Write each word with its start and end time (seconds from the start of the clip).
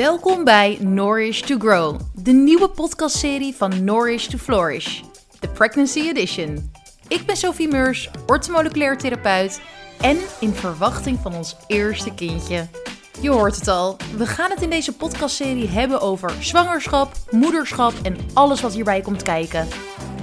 Welkom 0.00 0.44
bij 0.44 0.78
Nourish 0.80 1.40
to 1.40 1.58
Grow, 1.58 2.00
de 2.14 2.32
nieuwe 2.32 2.68
podcastserie 2.68 3.54
van 3.54 3.84
Nourish 3.84 4.26
to 4.26 4.38
Flourish, 4.38 5.02
de 5.40 5.48
Pregnancy 5.48 6.00
Edition. 6.00 6.72
Ik 7.08 7.26
ben 7.26 7.36
Sophie 7.36 7.68
Meurs, 7.68 8.10
orthomoleculair 8.26 8.98
therapeut 8.98 9.60
en 10.00 10.18
in 10.40 10.52
verwachting 10.52 11.18
van 11.22 11.34
ons 11.34 11.56
eerste 11.66 12.14
kindje. 12.14 12.66
Je 13.20 13.30
hoort 13.30 13.56
het 13.56 13.68
al, 13.68 13.96
we 14.16 14.26
gaan 14.26 14.50
het 14.50 14.62
in 14.62 14.70
deze 14.70 14.96
podcastserie 14.96 15.68
hebben 15.68 16.00
over 16.00 16.30
zwangerschap, 16.38 17.12
moederschap 17.30 17.92
en 18.02 18.16
alles 18.34 18.60
wat 18.60 18.74
hierbij 18.74 19.00
komt 19.00 19.22
kijken. 19.22 19.68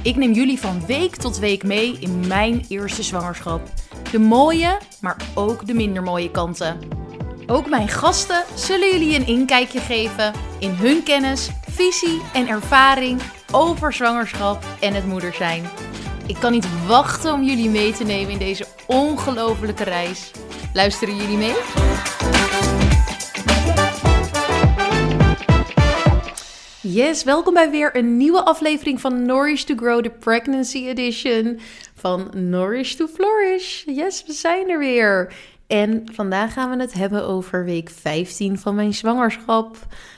Ik 0.01 0.15
neem 0.15 0.31
jullie 0.31 0.59
van 0.59 0.85
week 0.85 1.15
tot 1.15 1.39
week 1.39 1.63
mee 1.63 1.97
in 1.99 2.27
mijn 2.27 2.65
eerste 2.67 3.03
zwangerschap. 3.03 3.61
De 4.11 4.19
mooie, 4.19 4.77
maar 5.01 5.17
ook 5.35 5.65
de 5.65 5.73
minder 5.73 6.03
mooie 6.03 6.31
kanten. 6.31 6.96
Ook 7.49 7.69
mijn 7.69 7.87
gasten 7.87 8.43
zullen 8.55 8.89
jullie 8.91 9.15
een 9.15 9.27
inkijkje 9.27 9.79
geven 9.79 10.33
in 10.59 10.71
hun 10.71 11.03
kennis, 11.03 11.49
visie 11.69 12.21
en 12.33 12.47
ervaring 12.47 13.21
over 13.51 13.93
zwangerschap 13.93 14.63
en 14.79 14.93
het 14.93 15.05
moeder 15.05 15.33
zijn. 15.33 15.63
Ik 16.25 16.35
kan 16.35 16.51
niet 16.51 16.85
wachten 16.87 17.33
om 17.33 17.43
jullie 17.43 17.69
mee 17.69 17.93
te 17.93 18.03
nemen 18.03 18.31
in 18.31 18.37
deze 18.37 18.65
ongelofelijke 18.87 19.83
reis. 19.83 20.31
Luisteren 20.73 21.15
jullie 21.15 21.37
mee? 21.37 21.55
Yes, 26.81 27.23
welkom 27.23 27.53
bij 27.53 27.69
weer 27.69 27.95
een 27.95 28.17
nieuwe 28.17 28.43
aflevering 28.43 29.01
van 29.01 29.25
Nourish 29.25 29.63
to 29.63 29.75
Grow, 29.75 30.03
de 30.03 30.09
Pregnancy 30.09 30.87
Edition 30.87 31.59
van 31.93 32.29
Nourish 32.33 32.93
to 32.93 33.07
Flourish. 33.07 33.83
Yes, 33.85 34.23
we 34.25 34.33
zijn 34.33 34.69
er 34.69 34.79
weer. 34.79 35.33
En 35.67 36.03
vandaag 36.11 36.53
gaan 36.53 36.69
we 36.69 36.81
het 36.81 36.93
hebben 36.93 37.27
over 37.27 37.65
week 37.65 37.89
15 37.89 38.59
van 38.59 38.75
mijn 38.75 38.93
zwangerschap. 38.93 39.77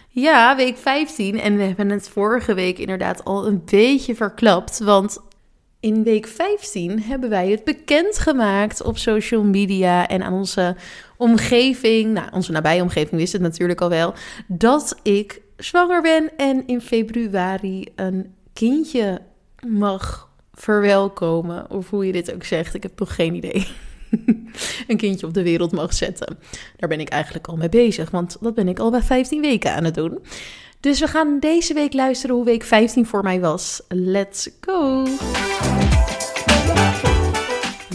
Ja, 0.10 0.56
week 0.56 0.78
15. 0.78 1.40
En 1.40 1.58
we 1.58 1.64
hebben 1.64 1.90
het 1.90 2.10
vorige 2.10 2.54
week 2.54 2.78
inderdaad 2.78 3.26
al 3.26 3.48
een 3.48 3.62
beetje 3.66 4.16
verklapt. 4.16 4.80
Want 4.80 5.22
in 5.80 6.04
week 6.04 6.28
15 6.28 7.02
hebben 7.02 7.30
wij 7.30 7.50
het 7.50 7.64
bekendgemaakt 7.64 8.82
op 8.82 8.98
social 8.98 9.44
media 9.44 10.08
en 10.08 10.24
aan 10.24 10.34
onze 10.34 10.76
omgeving. 11.18 12.14
Nou, 12.14 12.28
onze 12.32 12.52
nabije 12.52 12.82
omgeving 12.82 13.20
wist 13.20 13.34
het 13.34 13.42
natuurlijk 13.42 13.82
al 13.82 13.90
wel. 13.90 14.14
Dat 14.48 15.00
ik 15.04 15.42
zwanger 15.58 16.02
ben 16.02 16.32
en 16.38 16.68
in 16.68 16.82
februari 16.82 17.88
een 17.96 18.34
kindje 18.54 19.22
mag 19.68 20.30
verwelkomen. 20.54 21.70
Of 21.72 21.90
hoe 21.90 22.06
je 22.06 22.12
dit 22.12 22.34
ook 22.34 22.44
zegt. 22.44 22.74
Ik 22.74 22.84
heb 22.84 23.00
nog 23.00 23.16
geen 23.16 23.36
idee. 23.36 23.68
een 24.88 24.98
kindje 24.98 25.28
op 25.28 25.34
de 25.34 25.44
wereld 25.44 25.72
mag 25.72 25.94
zetten. 25.94 26.38
Daar 26.78 26.90
ben 26.90 27.00
ik 27.00 27.10
eigenlijk 27.10 27.48
al 27.48 27.56
mee 27.56 27.70
bezig, 27.70 28.10
want 28.10 28.38
dat 28.40 28.56
ben 28.56 28.68
ik 28.68 28.80
al 28.80 28.92
bij 28.92 29.02
15 29.02 29.42
weken 29.42 29.76
aan 29.76 29.84
het 29.84 29.96
doen. 29.96 30.20
Dus 30.80 31.00
we 31.00 31.08
gaan 31.08 31.40
deze 31.40 31.74
week 31.74 31.94
luisteren 31.94 32.36
hoe 32.36 32.46
week 32.46 32.64
15 32.64 33.06
voor 33.06 33.24
mij 33.24 33.40
was. 33.40 33.82
Let's 33.88 34.50
go! 34.62 35.08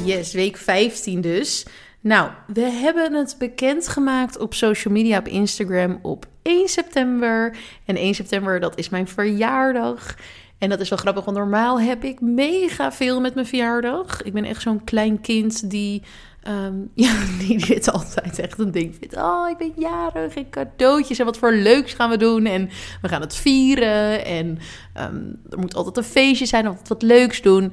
Yes, 0.05 0.33
week 0.33 0.57
15 0.57 1.21
dus. 1.21 1.67
Nou, 2.01 2.31
we 2.47 2.61
hebben 2.61 3.15
het 3.15 3.37
bekendgemaakt 3.39 4.39
op 4.39 4.55
social 4.55 4.95
media, 4.95 5.19
op 5.19 5.29
Instagram 5.29 5.99
op 6.03 6.27
1 6.43 6.69
september. 6.69 7.57
En 7.85 7.97
1 7.97 8.15
september, 8.15 8.61
dat 8.61 8.79
is 8.79 8.89
mijn 8.89 9.09
verjaardag. 9.09 10.17
En 10.59 10.69
dat 10.69 10.81
is 10.81 10.89
wel 10.89 10.99
grappig, 10.99 11.25
want 11.25 11.37
normaal 11.37 11.81
heb 11.81 12.05
ik 12.05 12.21
mega 12.21 12.93
veel 12.93 13.21
met 13.21 13.35
mijn 13.35 13.47
verjaardag. 13.47 14.23
Ik 14.23 14.33
ben 14.33 14.45
echt 14.45 14.63
zo'n 14.63 14.85
klein 14.85 15.21
kind 15.21 15.71
die, 15.71 16.03
ehm, 16.43 16.75
ja, 17.05 17.15
die 17.39 17.67
dit 17.67 17.91
altijd 17.91 18.39
echt 18.39 18.59
een 18.59 18.71
ding 18.71 18.97
vindt. 18.99 19.17
Oh, 19.17 19.49
ik 19.51 19.57
ben 19.57 19.73
jarig 19.77 20.35
en 20.35 20.51
cadeautjes 20.51 21.19
en 21.19 21.25
wat 21.25 21.39
voor 21.39 21.53
leuks 21.53 21.93
gaan 21.93 22.11
we 22.11 22.17
doen. 22.17 22.47
En 22.47 22.71
we 23.03 23.09
gaan 23.09 23.21
het 23.21 23.35
vieren 23.35 24.25
en 24.25 24.59
ehm, 24.93 25.23
er 25.51 25.59
moet 25.59 25.75
altijd 25.75 25.97
een 25.97 26.13
feestje 26.13 26.47
zijn 26.47 26.69
of 26.69 26.89
wat 26.89 27.03
leuks 27.03 27.43
doen. 27.43 27.73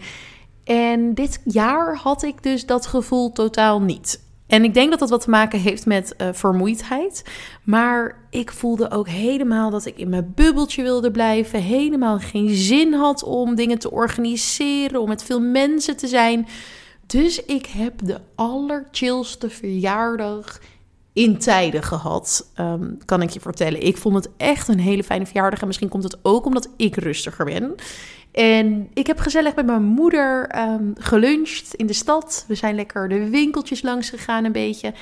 En 0.63 1.13
dit 1.13 1.41
jaar 1.43 1.95
had 1.95 2.23
ik 2.23 2.43
dus 2.43 2.65
dat 2.65 2.87
gevoel 2.87 3.31
totaal 3.31 3.81
niet. 3.81 4.30
En 4.51 4.63
ik 4.63 4.73
denk 4.73 4.89
dat 4.89 4.99
dat 4.99 5.09
wat 5.09 5.21
te 5.21 5.29
maken 5.29 5.59
heeft 5.59 5.85
met 5.85 6.13
uh, 6.17 6.27
vermoeidheid. 6.31 7.23
Maar 7.63 8.15
ik 8.29 8.51
voelde 8.51 8.91
ook 8.91 9.07
helemaal 9.07 9.69
dat 9.69 9.85
ik 9.85 9.97
in 9.97 10.09
mijn 10.09 10.31
bubbeltje 10.35 10.83
wilde 10.83 11.11
blijven. 11.11 11.61
Helemaal 11.61 12.19
geen 12.19 12.49
zin 12.49 12.93
had 12.93 13.23
om 13.23 13.55
dingen 13.55 13.79
te 13.79 13.91
organiseren, 13.91 15.01
om 15.01 15.07
met 15.07 15.23
veel 15.23 15.41
mensen 15.41 15.97
te 15.97 16.07
zijn. 16.07 16.47
Dus 17.05 17.45
ik 17.45 17.65
heb 17.65 17.93
de 18.03 18.19
allerchillste 18.35 19.49
verjaardag 19.49 20.59
in 21.13 21.37
tijden 21.37 21.83
gehad, 21.83 22.51
um, 22.59 22.97
kan 23.05 23.21
ik 23.21 23.29
je 23.29 23.39
vertellen. 23.39 23.85
Ik 23.85 23.97
vond 23.97 24.15
het 24.15 24.29
echt 24.37 24.67
een 24.67 24.79
hele 24.79 25.03
fijne 25.03 25.25
verjaardag. 25.25 25.61
En 25.61 25.67
misschien 25.67 25.89
komt 25.89 26.03
het 26.03 26.17
ook 26.21 26.45
omdat 26.45 26.69
ik 26.77 26.95
rustiger 26.95 27.45
ben. 27.45 27.75
En 28.31 28.89
ik 28.93 29.07
heb 29.07 29.19
gezellig 29.19 29.55
met 29.55 29.65
mijn 29.65 29.83
moeder 29.83 30.59
um, 30.59 30.93
geluncht 30.97 31.73
in 31.73 31.87
de 31.87 31.93
stad. 31.93 32.45
We 32.47 32.55
zijn 32.55 32.75
lekker 32.75 33.09
de 33.09 33.29
winkeltjes 33.29 33.81
langs 33.81 34.09
gegaan 34.09 34.45
een 34.45 34.51
beetje. 34.51 34.93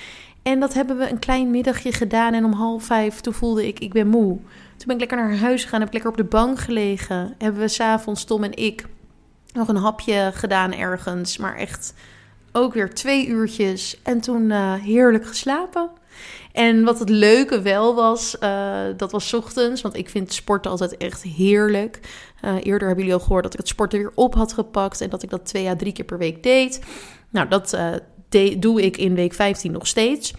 En 0.44 0.60
dat 0.60 0.74
hebben 0.74 0.98
we 0.98 1.10
een 1.10 1.20
klein 1.20 1.52
middagje 1.52 1.92
gedaan. 1.92 2.34
En 2.34 2.46
om 2.46 2.54
half 2.54 2.84
vijf, 2.84 3.20
toen 3.20 3.34
voelde 3.34 3.68
ik, 3.68 3.80
ik 3.80 3.94
ben 3.94 4.08
moe. 4.08 4.38
Toen 4.78 4.88
ben 4.88 4.96
ik 4.96 5.00
lekker 5.00 5.18
naar 5.18 5.38
huis 5.38 5.64
gegaan, 5.64 5.80
heb 5.80 5.88
ik 5.88 5.94
lekker 5.94 6.12
op 6.12 6.18
de 6.18 6.24
bank 6.24 6.60
gelegen. 6.60 7.36
Hebben 7.38 7.62
we 7.62 7.68
s'avonds, 7.68 8.24
Tom 8.24 8.44
en 8.44 8.58
ik, 8.58 8.86
nog 9.54 9.68
een 9.68 9.76
hapje 9.76 10.32
gedaan 10.34 10.74
ergens. 10.74 11.38
Maar 11.38 11.56
echt 11.56 11.94
ook 12.52 12.74
weer 12.74 12.94
twee 12.94 13.28
uurtjes. 13.28 14.00
En 14.04 14.22
toen 14.22 14.50
uh, 14.50 14.74
heerlijk 14.74 15.26
geslapen. 15.28 15.90
En 16.52 16.84
wat 16.84 17.00
het 17.00 17.10
leuke 17.10 17.62
wel 17.62 17.96
was, 17.96 18.36
uh, 18.40 18.82
dat 18.98 19.12
was 19.12 19.34
ochtends. 19.34 19.82
Want 19.82 19.96
ik 19.96 20.10
vind 20.10 20.34
sporten 20.34 20.72
altijd 20.72 20.98
echt 20.98 21.24
heerlijk. 21.24 22.00
Uh, 22.46 22.56
eerder 22.56 22.88
hebben 22.88 23.06
jullie 23.06 23.20
al 23.20 23.26
gehoord 23.26 23.44
dat 23.44 23.54
ik 23.54 23.60
het 23.60 23.68
sporten 23.68 24.00
weer 24.00 24.12
op 24.16 24.36
had 24.36 24.54
gepakt. 24.54 25.02
En 25.02 25.10
dat 25.10 25.24
ik 25.24 25.30
dat 25.30 25.46
twee 25.46 25.68
à 25.68 25.76
drie 25.76 25.94
keer 25.94 26.06
per 26.06 26.18
week 26.18 26.44
deed. 26.44 26.82
Nou, 27.30 27.48
dat 27.48 27.74
uh, 27.74 28.52
doe 28.60 28.82
ik 28.82 28.98
in 28.98 29.16
week 29.16 29.34
15 29.34 29.72
nog 29.72 29.88
steeds. 29.88 30.34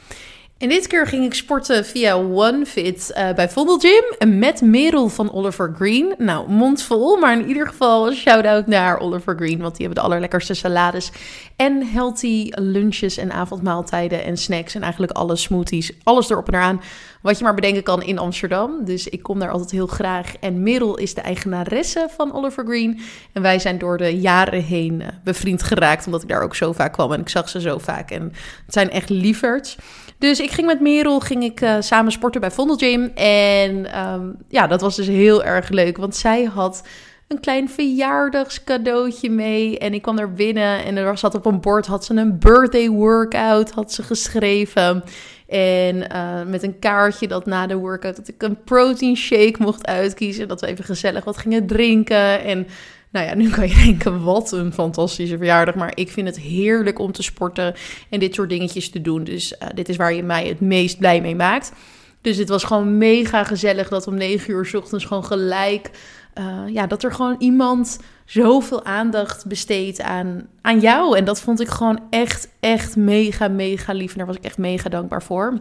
En 0.60 0.68
dit 0.68 0.86
keer 0.86 1.06
ging 1.06 1.24
ik 1.24 1.34
sporten 1.34 1.84
via 1.84 2.16
OneFit 2.16 3.12
uh, 3.16 3.32
bij 3.32 3.48
Gym 3.78 4.38
met 4.38 4.60
Merel 4.60 5.08
van 5.08 5.32
Oliver 5.32 5.72
Green. 5.76 6.14
Nou, 6.18 6.50
mondvol, 6.50 7.16
maar 7.16 7.38
in 7.38 7.46
ieder 7.46 7.66
geval 7.66 8.06
een 8.06 8.14
shout-out 8.14 8.66
naar 8.66 8.98
Oliver 8.98 9.36
Green, 9.36 9.60
want 9.60 9.76
die 9.76 9.86
hebben 9.86 10.02
de 10.02 10.08
allerlekkerste 10.08 10.54
salades 10.54 11.10
en 11.56 11.86
healthy 11.86 12.48
lunches 12.50 13.16
en 13.16 13.32
avondmaaltijden 13.32 14.24
en 14.24 14.36
snacks 14.36 14.74
en 14.74 14.82
eigenlijk 14.82 15.12
alle 15.12 15.36
smoothies, 15.36 15.92
alles 16.02 16.30
erop 16.30 16.48
en 16.48 16.54
eraan 16.54 16.80
wat 17.20 17.38
je 17.38 17.44
maar 17.44 17.54
bedenken 17.54 17.82
kan 17.82 18.02
in 18.02 18.18
Amsterdam. 18.18 18.84
Dus 18.84 19.08
ik 19.08 19.22
kom 19.22 19.38
daar 19.38 19.50
altijd 19.50 19.70
heel 19.70 19.86
graag. 19.86 20.36
En 20.36 20.62
Merel 20.62 20.96
is 20.96 21.14
de 21.14 21.20
eigenaresse 21.20 22.08
van 22.16 22.34
Oliver 22.34 22.64
Green. 22.64 23.00
En 23.32 23.42
wij 23.42 23.58
zijn 23.58 23.78
door 23.78 23.98
de 23.98 24.20
jaren 24.20 24.62
heen 24.62 25.00
uh, 25.00 25.06
bevriend 25.24 25.62
geraakt, 25.62 26.06
omdat 26.06 26.22
ik 26.22 26.28
daar 26.28 26.42
ook 26.42 26.54
zo 26.54 26.72
vaak 26.72 26.92
kwam 26.92 27.12
en 27.12 27.20
ik 27.20 27.28
zag 27.28 27.48
ze 27.48 27.60
zo 27.60 27.78
vaak. 27.78 28.10
En 28.10 28.22
het 28.64 28.74
zijn 28.74 28.90
echt 28.90 29.08
lieverds. 29.08 29.76
Dus 30.20 30.40
ik 30.40 30.50
ging 30.50 30.66
met 30.66 30.80
Merel 30.80 31.20
ging 31.20 31.44
ik, 31.44 31.60
uh, 31.60 31.76
samen 31.78 32.12
sporten 32.12 32.40
bij 32.40 32.50
Gym 32.50 33.10
En 33.14 33.98
um, 33.98 34.36
ja, 34.48 34.66
dat 34.66 34.80
was 34.80 34.96
dus 34.96 35.06
heel 35.06 35.44
erg 35.44 35.68
leuk. 35.68 35.96
Want 35.96 36.16
zij 36.16 36.44
had 36.44 36.82
een 37.28 37.40
klein 37.40 37.68
verjaardagscadeautje 37.68 39.30
mee. 39.30 39.78
En 39.78 39.94
ik 39.94 40.02
kwam 40.02 40.18
er 40.18 40.32
binnen 40.32 40.84
en 40.84 40.96
er 40.96 41.18
zat 41.18 41.34
op 41.34 41.46
een 41.46 41.60
bord, 41.60 41.86
had 41.86 42.04
ze 42.04 42.14
een 42.14 42.38
birthday 42.38 42.88
workout, 42.88 43.70
had 43.70 43.92
ze 43.92 44.02
geschreven. 44.02 45.02
En 45.48 45.96
uh, 45.96 46.42
met 46.46 46.62
een 46.62 46.78
kaartje 46.78 47.28
dat 47.28 47.46
na 47.46 47.66
de 47.66 47.76
workout 47.76 48.16
dat 48.16 48.28
ik 48.28 48.42
een 48.42 48.64
protein 48.64 49.16
shake 49.16 49.56
mocht 49.58 49.86
uitkiezen. 49.86 50.48
Dat 50.48 50.60
we 50.60 50.66
even 50.66 50.84
gezellig 50.84 51.24
wat 51.24 51.36
gingen 51.36 51.66
drinken. 51.66 52.44
En 52.44 52.66
nou 53.10 53.26
ja, 53.26 53.34
nu 53.34 53.50
kan 53.50 53.68
je 53.68 53.74
denken, 53.86 54.22
wat 54.22 54.52
een 54.52 54.72
fantastische 54.72 55.36
verjaardag. 55.36 55.74
Maar 55.74 55.92
ik 55.94 56.10
vind 56.10 56.26
het 56.26 56.38
heerlijk 56.38 56.98
om 56.98 57.12
te 57.12 57.22
sporten 57.22 57.74
en 58.10 58.20
dit 58.20 58.34
soort 58.34 58.48
dingetjes 58.48 58.90
te 58.90 59.00
doen. 59.00 59.24
Dus 59.24 59.52
uh, 59.52 59.68
dit 59.74 59.88
is 59.88 59.96
waar 59.96 60.12
je 60.12 60.22
mij 60.22 60.46
het 60.46 60.60
meest 60.60 60.98
blij 60.98 61.20
mee 61.20 61.36
maakt. 61.36 61.72
Dus 62.20 62.36
het 62.36 62.48
was 62.48 62.64
gewoon 62.64 62.98
mega 62.98 63.44
gezellig 63.44 63.88
dat 63.88 64.06
om 64.06 64.14
9 64.14 64.50
uur 64.52 64.66
s 64.66 64.74
ochtends 64.74 65.04
gewoon 65.04 65.24
gelijk... 65.24 65.90
Uh, 66.38 66.62
ja, 66.66 66.86
dat 66.86 67.02
er 67.02 67.12
gewoon 67.12 67.36
iemand 67.38 67.98
zoveel 68.24 68.84
aandacht 68.84 69.46
besteedt 69.46 70.00
aan, 70.00 70.48
aan 70.60 70.80
jou. 70.80 71.16
En 71.16 71.24
dat 71.24 71.40
vond 71.40 71.60
ik 71.60 71.68
gewoon 71.68 72.00
echt, 72.10 72.48
echt 72.60 72.96
mega, 72.96 73.48
mega 73.48 73.92
lief. 73.92 74.12
En 74.12 74.18
daar 74.18 74.26
was 74.26 74.36
ik 74.36 74.44
echt 74.44 74.58
mega 74.58 74.88
dankbaar 74.88 75.22
voor. 75.22 75.60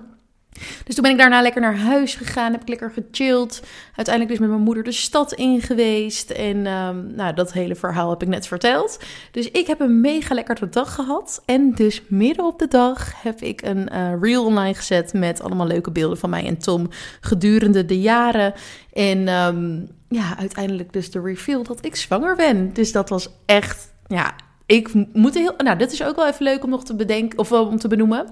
Dus 0.83 0.95
toen 0.95 1.03
ben 1.03 1.11
ik 1.11 1.17
daarna 1.17 1.41
lekker 1.41 1.61
naar 1.61 1.77
huis 1.77 2.15
gegaan, 2.15 2.51
heb 2.51 2.61
ik 2.61 2.67
lekker 2.67 2.91
gechilled. 2.91 3.63
Uiteindelijk 3.95 4.29
dus 4.29 4.39
met 4.39 4.49
mijn 4.49 4.61
moeder 4.61 4.83
de 4.83 4.91
stad 4.91 5.33
in 5.33 5.61
geweest. 5.61 6.29
En 6.29 6.67
um, 6.67 7.15
nou, 7.15 7.33
dat 7.33 7.53
hele 7.53 7.75
verhaal 7.75 8.09
heb 8.09 8.21
ik 8.21 8.27
net 8.27 8.47
verteld. 8.47 8.99
Dus 9.31 9.51
ik 9.51 9.67
heb 9.67 9.79
een 9.79 10.01
mega 10.01 10.33
lekkere 10.33 10.69
dag 10.69 10.93
gehad. 10.93 11.41
En 11.45 11.73
dus 11.73 12.01
midden 12.07 12.45
op 12.45 12.59
de 12.59 12.67
dag 12.67 13.21
heb 13.21 13.41
ik 13.41 13.61
een 13.61 13.89
uh, 13.93 14.13
reel 14.21 14.45
online 14.45 14.73
gezet 14.73 15.13
met 15.13 15.41
allemaal 15.41 15.67
leuke 15.67 15.91
beelden 15.91 16.17
van 16.17 16.29
mij 16.29 16.45
en 16.45 16.57
Tom 16.57 16.87
gedurende 17.21 17.85
de 17.85 17.99
jaren. 17.99 18.53
En 18.93 19.27
um, 19.27 19.87
ja, 20.09 20.37
uiteindelijk 20.37 20.93
dus 20.93 21.11
de 21.11 21.21
reveal 21.21 21.63
dat 21.63 21.85
ik 21.85 21.95
zwanger 21.95 22.35
ben. 22.35 22.73
Dus 22.73 22.91
dat 22.91 23.09
was 23.09 23.29
echt, 23.45 23.93
ja, 24.07 24.35
ik 24.65 24.89
moet 25.13 25.33
heel... 25.33 25.53
Nou, 25.57 25.77
dit 25.77 25.91
is 25.91 26.03
ook 26.03 26.15
wel 26.15 26.27
even 26.27 26.43
leuk 26.43 26.63
om 26.63 26.69
nog 26.69 26.85
te 26.85 26.95
bedenken, 26.95 27.39
of 27.39 27.51
om 27.51 27.77
te 27.77 27.87
benoemen. 27.87 28.27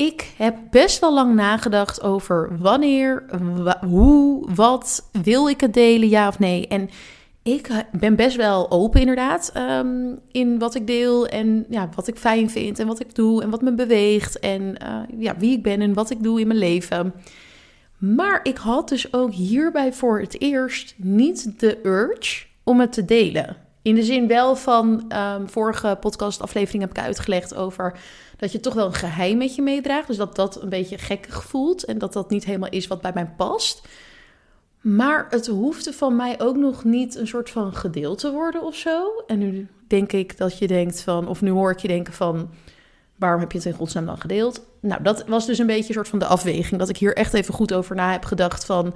Ik 0.00 0.32
heb 0.36 0.56
best 0.70 1.00
wel 1.00 1.14
lang 1.14 1.34
nagedacht 1.34 2.02
over 2.02 2.58
wanneer, 2.58 3.24
hoe, 3.86 4.48
wat, 4.54 5.08
wil 5.22 5.48
ik 5.48 5.60
het 5.60 5.74
delen, 5.74 6.08
ja 6.08 6.28
of 6.28 6.38
nee. 6.38 6.68
En 6.68 6.90
ik 7.42 7.68
eh, 7.68 7.78
ben 7.92 8.16
best 8.16 8.36
wel 8.36 8.70
open 8.70 9.00
inderdaad 9.00 9.52
um, 9.56 10.18
in 10.30 10.58
wat 10.58 10.74
ik 10.74 10.86
deel 10.86 11.26
en 11.26 11.66
ja, 11.68 11.88
wat 11.94 12.06
ik 12.06 12.16
fijn 12.16 12.50
vind 12.50 12.78
en 12.78 12.86
wat 12.86 13.00
ik 13.00 13.14
doe 13.14 13.42
en 13.42 13.50
wat 13.50 13.62
me 13.62 13.74
beweegt 13.74 14.38
en 14.38 14.76
uh, 14.82 15.18
ja, 15.18 15.36
wie 15.38 15.56
ik 15.56 15.62
ben 15.62 15.80
en 15.80 15.94
wat 15.94 16.10
ik 16.10 16.22
doe 16.22 16.40
in 16.40 16.46
mijn 16.46 16.58
leven. 16.58 17.14
Maar 17.98 18.40
ik 18.42 18.56
had 18.56 18.88
dus 18.88 19.12
ook 19.12 19.32
hierbij 19.32 19.92
voor 19.92 20.20
het 20.20 20.40
eerst 20.40 20.94
niet 20.96 21.60
de 21.60 21.78
urge 21.82 22.46
om 22.64 22.80
het 22.80 22.92
te 22.92 23.04
delen. 23.04 23.56
In 23.82 23.94
de 23.94 24.02
zin 24.02 24.26
wel 24.26 24.56
van 24.56 25.12
um, 25.16 25.48
vorige 25.48 25.96
podcastaflevering 26.00 26.82
heb 26.82 26.90
ik 26.90 27.04
uitgelegd 27.04 27.54
over 27.54 27.98
dat 28.36 28.52
je 28.52 28.60
toch 28.60 28.74
wel 28.74 28.86
een 28.86 28.92
geheim 28.92 29.38
met 29.38 29.54
je 29.54 29.62
meedraagt. 29.62 30.06
Dus 30.06 30.16
dat 30.16 30.36
dat 30.36 30.62
een 30.62 30.68
beetje 30.68 30.98
gekkig 30.98 31.44
voelt 31.44 31.84
en 31.84 31.98
dat 31.98 32.12
dat 32.12 32.30
niet 32.30 32.44
helemaal 32.44 32.70
is 32.70 32.86
wat 32.86 33.00
bij 33.00 33.10
mij 33.14 33.26
past. 33.36 33.88
Maar 34.80 35.26
het 35.30 35.46
hoefde 35.46 35.92
van 35.92 36.16
mij 36.16 36.40
ook 36.40 36.56
nog 36.56 36.84
niet 36.84 37.14
een 37.14 37.26
soort 37.26 37.50
van 37.50 37.74
gedeeld 37.74 38.18
te 38.18 38.32
worden 38.32 38.62
of 38.62 38.74
zo. 38.74 39.24
En 39.26 39.38
nu 39.38 39.68
denk 39.86 40.12
ik 40.12 40.36
dat 40.36 40.58
je 40.58 40.66
denkt 40.66 41.00
van, 41.00 41.28
of 41.28 41.40
nu 41.40 41.50
hoor 41.50 41.70
ik 41.70 41.78
je 41.78 41.88
denken 41.88 42.12
van, 42.12 42.50
waarom 43.16 43.40
heb 43.40 43.52
je 43.52 43.58
het 43.58 43.66
in 43.66 43.74
godsnaam 43.74 44.06
dan 44.06 44.20
gedeeld? 44.20 44.64
Nou, 44.80 45.02
dat 45.02 45.24
was 45.26 45.46
dus 45.46 45.58
een 45.58 45.66
beetje 45.66 45.88
een 45.88 45.94
soort 45.94 46.08
van 46.08 46.18
de 46.18 46.26
afweging. 46.26 46.80
Dat 46.80 46.88
ik 46.88 46.96
hier 46.96 47.16
echt 47.16 47.34
even 47.34 47.54
goed 47.54 47.72
over 47.72 47.96
na 47.96 48.12
heb 48.12 48.24
gedacht 48.24 48.64
van, 48.64 48.94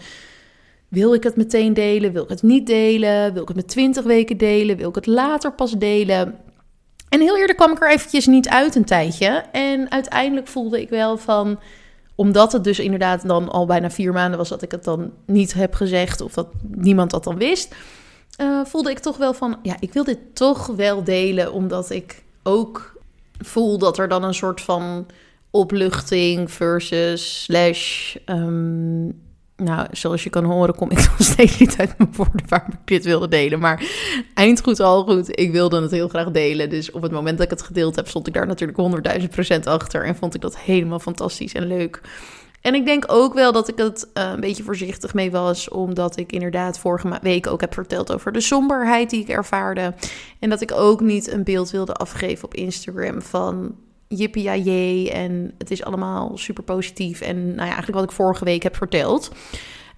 wil 0.95 1.15
ik 1.15 1.23
het 1.23 1.37
meteen 1.37 1.75
delen? 1.75 2.13
Wil 2.13 2.23
ik 2.23 2.29
het 2.29 2.43
niet 2.43 2.67
delen? 2.67 3.33
Wil 3.33 3.43
ik 3.43 3.49
het 3.49 3.57
met 3.57 3.69
20 3.69 4.05
weken 4.05 4.37
delen? 4.37 4.77
Wil 4.77 4.89
ik 4.89 4.95
het 4.95 5.07
later 5.07 5.53
pas 5.53 5.73
delen? 5.73 6.37
En 7.09 7.21
heel 7.21 7.39
eerder 7.39 7.57
kwam 7.57 7.73
ik 7.73 7.83
er 7.83 7.91
eventjes 7.91 8.27
niet 8.27 8.49
uit 8.49 8.75
een 8.75 8.85
tijdje. 8.85 9.45
En 9.53 9.91
uiteindelijk 9.91 10.49
voelde 10.49 10.81
ik 10.81 10.89
wel 10.89 11.19
van 11.19 11.59
omdat 12.15 12.53
het 12.53 12.65
dus 12.65 12.79
inderdaad 12.79 13.29
dan 13.29 13.49
al 13.49 13.67
bijna 13.67 13.91
vier 13.91 14.13
maanden 14.13 14.39
was 14.39 14.49
dat 14.49 14.63
ik 14.63 14.71
het 14.71 14.85
dan 14.85 15.13
niet 15.27 15.55
heb 15.55 15.75
gezegd 15.75 16.21
of 16.21 16.33
dat 16.33 16.47
niemand 16.63 17.11
dat 17.11 17.25
dan 17.25 17.39
wist, 17.39 17.75
uh, 18.41 18.65
voelde 18.65 18.91
ik 18.91 18.99
toch 18.99 19.17
wel 19.17 19.35
van, 19.35 19.59
ja, 19.63 19.77
ik 19.81 19.93
wil 19.93 20.05
dit 20.05 20.19
toch 20.33 20.67
wel 20.67 21.05
delen, 21.05 21.53
omdat 21.53 21.91
ik 21.91 22.23
ook 22.43 23.01
voel 23.39 23.79
dat 23.79 23.99
er 23.99 24.09
dan 24.09 24.25
een 24.25 24.35
soort 24.35 24.61
van 24.61 25.07
opluchting 25.51 26.51
versus 26.51 27.43
slash 27.43 28.17
um, 28.27 29.23
nou, 29.57 29.87
zoals 29.91 30.25
je 30.25 30.31
kan 30.31 30.45
horen, 30.45 30.75
kom 30.75 30.91
ik 30.91 30.99
nog 31.09 31.17
steeds 31.19 31.59
niet 31.59 31.77
uit 31.77 31.99
mijn 31.99 32.13
woorden 32.17 32.49
waarom 32.49 32.71
ik 32.73 32.79
dit 32.85 33.05
wilde 33.05 33.29
delen. 33.29 33.59
Maar 33.59 33.83
eind 34.35 34.63
goed, 34.63 34.81
al 34.81 35.05
goed. 35.05 35.39
Ik 35.39 35.53
wilde 35.53 35.83
het 35.83 35.91
heel 35.91 36.09
graag 36.09 36.31
delen. 36.31 36.71
Dus 36.71 36.91
op 36.91 37.03
het 37.03 37.13
moment 37.13 37.37
dat 37.39 37.47
ik 37.47 37.59
het 37.59 37.67
gedeeld 37.67 37.97
heb, 37.97 38.09
stond 38.09 38.27
ik 38.27 38.35
daar 38.35 38.47
natuurlijk 38.47 39.19
100.000 39.21 39.29
procent 39.31 39.67
achter. 39.67 40.05
En 40.05 40.17
vond 40.17 40.35
ik 40.35 40.41
dat 40.41 40.59
helemaal 40.59 40.99
fantastisch 40.99 41.53
en 41.53 41.67
leuk. 41.67 42.01
En 42.61 42.75
ik 42.75 42.85
denk 42.85 43.05
ook 43.07 43.35
wel 43.35 43.53
dat 43.53 43.69
ik 43.69 43.77
het 43.79 44.09
uh, 44.15 44.31
een 44.35 44.41
beetje 44.41 44.63
voorzichtig 44.63 45.15
mee 45.15 45.31
was, 45.31 45.69
omdat 45.69 46.17
ik 46.17 46.33
inderdaad 46.33 46.79
vorige 46.79 47.19
week 47.23 47.47
ook 47.47 47.61
heb 47.61 47.75
verteld 47.75 48.13
over 48.13 48.33
de 48.33 48.41
somberheid 48.41 49.11
die 49.11 49.21
ik 49.21 49.29
ervaarde. 49.29 49.95
En 50.39 50.51
dat 50.51 50.61
ik 50.61 50.73
ook 50.73 51.01
niet 51.01 51.33
een 51.33 51.45
beeld 51.45 51.71
wilde 51.71 51.93
afgeven 51.93 52.45
op 52.45 52.55
Instagram 52.55 53.23
van 53.23 53.75
jippie 54.15 55.11
en 55.11 55.55
het 55.59 55.71
is 55.71 55.85
allemaal 55.85 56.33
super 56.35 56.65
positief. 56.65 57.21
En 57.21 57.45
nou 57.45 57.57
ja, 57.57 57.65
eigenlijk 57.65 57.95
wat 57.95 58.05
ik 58.05 58.13
vorige 58.13 58.45
week 58.45 58.63
heb 58.63 58.77
verteld. 58.77 59.31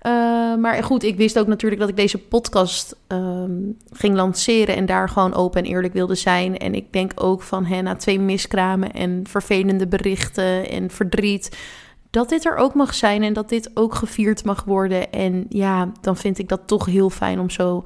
Uh, 0.06 0.12
maar 0.56 0.84
goed, 0.84 1.02
ik 1.02 1.16
wist 1.16 1.38
ook 1.38 1.46
natuurlijk 1.46 1.80
dat 1.80 1.90
ik 1.90 1.96
deze 1.96 2.18
podcast 2.18 2.96
um, 3.08 3.76
ging 3.92 4.14
lanceren 4.14 4.76
en 4.76 4.86
daar 4.86 5.08
gewoon 5.08 5.34
open 5.34 5.64
en 5.64 5.70
eerlijk 5.70 5.92
wilde 5.92 6.14
zijn. 6.14 6.58
En 6.58 6.74
ik 6.74 6.92
denk 6.92 7.12
ook 7.14 7.42
van 7.42 7.64
hè, 7.64 7.82
na 7.82 7.96
twee 7.96 8.20
miskramen 8.20 8.92
en 8.92 9.20
vervelende 9.28 9.86
berichten 9.86 10.70
en 10.70 10.90
verdriet, 10.90 11.58
dat 12.10 12.28
dit 12.28 12.44
er 12.44 12.56
ook 12.56 12.74
mag 12.74 12.94
zijn 12.94 13.22
en 13.22 13.32
dat 13.32 13.48
dit 13.48 13.70
ook 13.74 13.94
gevierd 13.94 14.44
mag 14.44 14.64
worden. 14.64 15.12
En 15.12 15.46
ja, 15.48 15.92
dan 16.00 16.16
vind 16.16 16.38
ik 16.38 16.48
dat 16.48 16.60
toch 16.66 16.86
heel 16.86 17.10
fijn 17.10 17.38
om 17.38 17.50
zo 17.50 17.84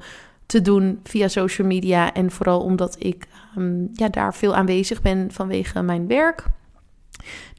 te 0.51 0.61
doen 0.61 0.99
via 1.03 1.27
social 1.27 1.67
media. 1.67 2.13
En 2.13 2.31
vooral 2.31 2.61
omdat 2.61 2.95
ik 2.99 3.27
um, 3.57 3.89
ja, 3.93 4.09
daar 4.09 4.35
veel 4.35 4.55
aanwezig 4.55 5.01
ben 5.01 5.31
vanwege 5.31 5.81
mijn 5.81 6.07
werk. 6.07 6.43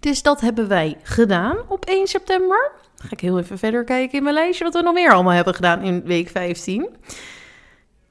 Dus 0.00 0.23
dat 0.23 0.41
hebben 0.41 0.69
wij 0.69 0.97
gedaan 1.03 1.56
op 1.69 1.85
1 1.85 2.06
september. 2.06 2.73
Ga 2.97 3.11
ik 3.11 3.21
heel 3.21 3.39
even 3.39 3.59
verder 3.59 3.85
kijken 3.85 4.19
in 4.19 4.23
mijn 4.23 4.35
lijstje 4.35 4.65
wat 4.65 4.75
we 4.75 4.83
nog 4.83 4.94
meer 4.94 5.12
allemaal 5.12 5.33
hebben 5.33 5.55
gedaan 5.55 5.83
in 5.83 6.03
week 6.05 6.29
15. 6.29 6.89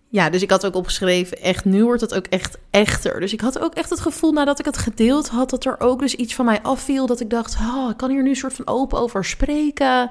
Ja, 0.08 0.30
dus 0.30 0.42
ik 0.42 0.50
had 0.50 0.66
ook 0.66 0.76
opgeschreven, 0.76 1.38
echt, 1.38 1.66
nu 1.66 1.84
wordt 1.84 2.02
het 2.02 2.14
ook 2.14 2.26
echt 2.26 2.58
echter. 2.70 3.20
Dus 3.20 3.34
ik 3.34 3.42
had 3.42 3.60
ook 3.60 3.74
echt 3.74 3.90
het 3.90 4.00
gevoel 4.00 4.32
nadat 4.32 4.60
ik 4.60 4.66
het 4.66 4.78
gedeeld 4.78 5.28
had, 5.28 5.50
dat 5.50 5.66
er 5.66 5.80
ook 5.80 6.00
dus 6.00 6.16
iets 6.16 6.36
van 6.36 6.46
mij 6.46 6.62
afviel. 6.62 7.06
Dat 7.06 7.20
ik 7.20 7.30
dacht, 7.30 7.56
oh, 7.60 7.90
ik 7.90 7.98
kan 7.98 8.10
hier 8.10 8.24
nu 8.24 8.30
een 8.30 8.36
soort 8.36 8.54
van 8.54 8.68
open 8.68 9.00
over 9.00 9.26
spreken. 9.26 10.10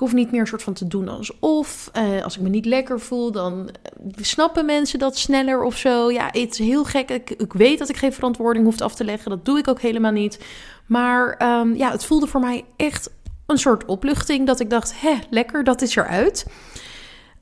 Ik 0.00 0.06
hoef 0.06 0.14
niet 0.14 0.30
meer 0.30 0.40
een 0.40 0.46
soort 0.46 0.62
van 0.62 0.72
te 0.72 0.86
doen 0.86 1.08
alsof. 1.08 1.90
Uh, 1.96 2.24
als 2.24 2.36
ik 2.36 2.42
me 2.42 2.48
niet 2.48 2.64
lekker 2.64 3.00
voel, 3.00 3.32
dan 3.32 3.70
eh, 3.82 3.92
snappen 4.24 4.66
mensen 4.66 4.98
dat 4.98 5.18
sneller 5.18 5.62
of 5.62 5.76
zo. 5.76 6.10
Ja, 6.10 6.26
het 6.26 6.52
is 6.52 6.58
heel 6.58 6.84
gek. 6.84 7.10
Ik, 7.10 7.30
ik 7.30 7.52
weet 7.52 7.78
dat 7.78 7.88
ik 7.88 7.96
geen 7.96 8.12
verantwoording 8.12 8.64
hoef 8.64 8.80
af 8.80 8.94
te 8.94 9.04
leggen. 9.04 9.30
Dat 9.30 9.44
doe 9.44 9.58
ik 9.58 9.68
ook 9.68 9.80
helemaal 9.80 10.12
niet. 10.12 10.38
Maar 10.86 11.42
um, 11.60 11.76
ja, 11.76 11.90
het 11.90 12.04
voelde 12.04 12.26
voor 12.26 12.40
mij 12.40 12.64
echt 12.76 13.10
een 13.46 13.58
soort 13.58 13.84
opluchting. 13.84 14.46
Dat 14.46 14.60
ik 14.60 14.70
dacht, 14.70 15.00
hè, 15.00 15.14
lekker, 15.30 15.64
dat 15.64 15.82
is 15.82 15.96
eruit. 15.96 16.46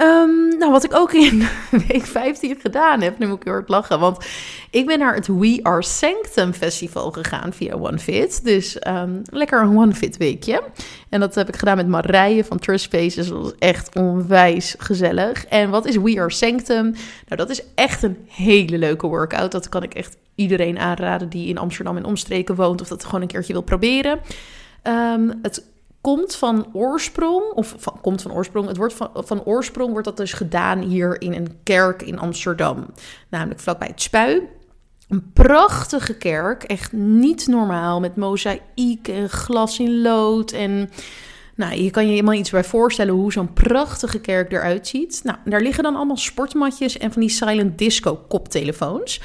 Um, 0.02 0.58
nou, 0.58 0.72
wat 0.72 0.84
ik 0.84 0.94
ook 0.94 1.12
in 1.12 1.48
week 1.88 2.06
15 2.06 2.56
gedaan 2.60 3.00
heb, 3.00 3.18
nu 3.18 3.26
moet 3.26 3.36
ik 3.36 3.44
heel 3.44 3.52
hard 3.52 3.68
lachen. 3.68 4.00
Want 4.00 4.26
ik 4.70 4.86
ben 4.86 4.98
naar 4.98 5.14
het 5.14 5.26
We 5.26 5.58
Are 5.62 5.82
Sanctum 5.82 6.52
Festival 6.52 7.10
gegaan 7.10 7.52
via 7.52 7.74
OneFit. 7.74 8.44
Dus 8.44 8.76
um, 8.86 9.22
lekker 9.30 9.62
een 9.62 9.76
OneFit 9.76 10.16
weekje. 10.16 10.62
En 11.08 11.20
dat 11.20 11.34
heb 11.34 11.48
ik 11.48 11.56
gedaan 11.56 11.76
met 11.76 11.88
Marije 11.88 12.44
van 12.44 12.58
Trust 12.58 12.84
Spaces. 12.84 13.28
Dat 13.28 13.42
was 13.42 13.52
echt 13.58 13.96
onwijs 13.96 14.74
gezellig. 14.78 15.44
En 15.44 15.70
wat 15.70 15.86
is 15.86 15.96
We 15.96 16.20
Are 16.20 16.30
Sanctum? 16.30 16.84
Nou, 17.26 17.36
dat 17.36 17.50
is 17.50 17.62
echt 17.74 18.02
een 18.02 18.16
hele 18.28 18.78
leuke 18.78 19.06
workout. 19.06 19.52
Dat 19.52 19.68
kan 19.68 19.82
ik 19.82 19.94
echt 19.94 20.16
iedereen 20.34 20.78
aanraden 20.78 21.28
die 21.28 21.48
in 21.48 21.58
Amsterdam 21.58 21.96
en 21.96 22.04
omstreken 22.04 22.54
woont. 22.54 22.80
Of 22.80 22.88
dat 22.88 23.04
gewoon 23.04 23.22
een 23.22 23.26
keertje 23.26 23.52
wil 23.52 23.62
proberen. 23.62 24.20
Um, 24.82 25.38
het 25.42 25.62
komt 26.00 26.34
van 26.34 26.66
oorsprong, 26.72 27.52
of 27.52 27.74
van, 27.78 28.00
komt 28.00 28.22
van 28.22 28.32
oorsprong, 28.32 28.68
het 28.68 28.76
wordt 28.76 28.94
van, 28.94 29.10
van 29.14 29.44
oorsprong 29.44 29.90
wordt 29.90 30.06
dat 30.06 30.16
dus 30.16 30.32
gedaan 30.32 30.78
hier 30.78 31.20
in 31.20 31.34
een 31.34 31.58
kerk 31.62 32.02
in 32.02 32.18
Amsterdam, 32.18 32.86
namelijk 33.28 33.60
vlakbij 33.60 33.88
het 33.88 34.02
Spui. 34.02 34.42
Een 35.08 35.32
prachtige 35.32 36.16
kerk, 36.16 36.62
echt 36.62 36.92
niet 36.92 37.46
normaal, 37.46 38.00
met 38.00 38.16
mozaïek 38.16 39.08
en 39.08 39.30
glas 39.30 39.78
in 39.78 40.00
lood 40.00 40.52
en... 40.52 40.90
Nou, 41.54 41.74
je 41.74 41.90
kan 41.90 42.04
je 42.04 42.10
helemaal 42.10 42.34
iets 42.34 42.50
bij 42.50 42.64
voorstellen 42.64 43.14
hoe 43.14 43.32
zo'n 43.32 43.52
prachtige 43.52 44.20
kerk 44.20 44.52
eruit 44.52 44.86
ziet. 44.86 45.20
Nou, 45.24 45.38
daar 45.44 45.60
liggen 45.60 45.82
dan 45.82 45.96
allemaal 45.96 46.16
sportmatjes 46.16 46.98
en 46.98 47.12
van 47.12 47.20
die 47.20 47.30
silent 47.30 47.78
disco 47.78 48.24
koptelefoons. 48.28 49.20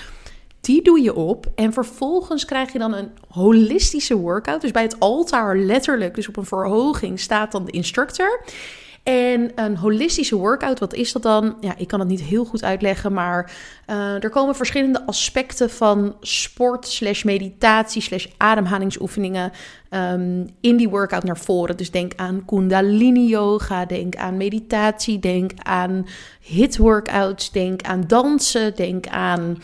Die 0.63 0.81
doe 0.81 1.01
je 1.01 1.15
op 1.15 1.45
en 1.55 1.73
vervolgens 1.73 2.45
krijg 2.45 2.71
je 2.71 2.79
dan 2.79 2.93
een 2.93 3.11
holistische 3.29 4.17
workout. 4.17 4.61
Dus 4.61 4.71
bij 4.71 4.83
het 4.83 4.99
altaar 4.99 5.57
letterlijk, 5.57 6.15
dus 6.15 6.27
op 6.27 6.37
een 6.37 6.45
verhoging, 6.45 7.19
staat 7.19 7.51
dan 7.51 7.65
de 7.65 7.71
instructor. 7.71 8.43
En 9.03 9.51
een 9.55 9.77
holistische 9.77 10.35
workout, 10.35 10.79
wat 10.79 10.93
is 10.93 11.11
dat 11.11 11.21
dan? 11.21 11.57
Ja, 11.59 11.73
ik 11.77 11.87
kan 11.87 11.99
het 11.99 12.09
niet 12.09 12.21
heel 12.21 12.45
goed 12.45 12.63
uitleggen, 12.63 13.13
maar 13.13 13.51
uh, 13.87 14.23
er 14.23 14.29
komen 14.29 14.55
verschillende 14.55 15.05
aspecten 15.05 15.69
van 15.69 16.15
sport, 16.19 16.87
slash 16.87 17.23
meditatie, 17.23 18.01
slash 18.01 18.27
ademhalingsoefeningen 18.37 19.51
um, 19.89 20.49
in 20.61 20.77
die 20.77 20.89
workout 20.89 21.23
naar 21.23 21.37
voren. 21.37 21.77
Dus 21.77 21.91
denk 21.91 22.13
aan 22.15 22.43
kundalini 22.45 23.27
yoga, 23.27 23.85
denk 23.85 24.15
aan 24.15 24.37
meditatie, 24.37 25.19
denk 25.19 25.51
aan 25.57 26.07
hit 26.39 26.77
workouts, 26.77 27.51
denk 27.51 27.81
aan 27.81 28.03
dansen, 28.07 28.75
denk 28.75 29.07
aan 29.07 29.57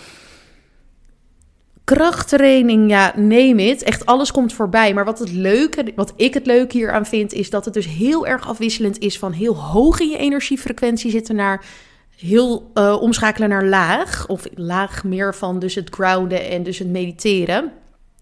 krachttraining, 1.96 2.90
ja, 2.90 3.14
neem 3.16 3.60
het. 3.60 3.84
Echt 3.84 4.06
alles 4.06 4.32
komt 4.32 4.54
voorbij. 4.54 4.94
Maar 4.94 5.06
wat 5.06 5.20
het 5.20 5.32
leuke, 5.32 5.92
wat 5.96 6.14
ik 6.16 6.34
het 6.34 6.46
leuke 6.46 6.78
hier 6.78 6.92
aan 6.92 7.06
vind, 7.06 7.34
is 7.34 7.50
dat 7.50 7.66
het 7.66 7.74
dus 7.74 7.86
heel 7.86 8.28
erg 8.28 8.48
afwisselend 8.48 9.00
is 9.00 9.20
van 9.20 9.32
heel 9.32 9.56
hoog 9.56 10.00
in 10.00 10.10
je 10.10 10.18
energiefrequentie 10.18 11.12
zitten 11.12 11.36
naar 11.36 11.66
heel 12.18 12.72
uh, 12.74 13.02
omschakelen 13.02 13.50
naar 13.50 13.66
laag. 13.66 14.28
Of 14.28 14.46
laag 14.54 15.04
meer 15.04 15.36
van 15.36 15.60
dus 15.60 15.76
het 15.76 15.90
grounden 15.90 16.50
en 16.50 16.64
dus 16.64 16.80
het 16.80 16.88
mediteren. 16.88 17.72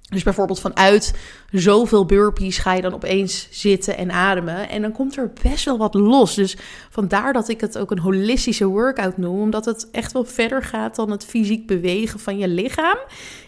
Dus 0.10 0.24
bijvoorbeeld 0.24 0.60
vanuit 0.60 1.14
zoveel 1.52 2.06
burpees 2.06 2.58
ga 2.58 2.74
je 2.74 2.82
dan 2.82 2.94
opeens 2.94 3.48
zitten 3.52 3.98
en 3.98 4.12
ademen. 4.12 4.70
En 4.70 4.82
dan 4.82 4.92
komt 4.92 5.18
er 5.18 5.32
best 5.44 5.66
wel 5.66 5.78
wat 5.78 5.94
los. 5.94 6.36
Dus 6.36 6.58
vandaar 6.90 7.34
dat 7.34 7.50
ik 7.50 7.62
het 7.62 7.78
ook 7.78 7.92
een 7.92 8.00
holistische 8.00 8.66
workout 8.66 9.18
noem. 9.18 9.40
Omdat 9.40 9.66
het 9.66 9.88
echt 9.92 10.12
wel 10.12 10.26
verder 10.26 10.64
gaat 10.64 10.96
dan 10.96 11.12
het 11.12 11.26
fysiek 11.26 11.68
bewegen 11.68 12.20
van 12.20 12.38
je 12.38 12.48
lichaam. 12.48 12.98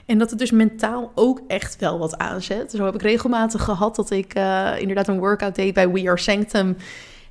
En 0.05 0.17
dat 0.17 0.29
het 0.29 0.39
dus 0.39 0.51
mentaal 0.51 1.11
ook 1.15 1.41
echt 1.47 1.75
wel 1.79 1.99
wat 1.99 2.17
aanzet. 2.17 2.71
Zo 2.71 2.85
heb 2.85 2.95
ik 2.95 3.01
regelmatig 3.01 3.63
gehad 3.63 3.95
dat 3.95 4.11
ik 4.11 4.37
uh, 4.37 4.71
inderdaad 4.79 5.07
een 5.07 5.19
workout 5.19 5.55
deed 5.55 5.73
bij 5.73 5.89
We 5.89 6.07
Are 6.07 6.19
Sanctum. 6.19 6.77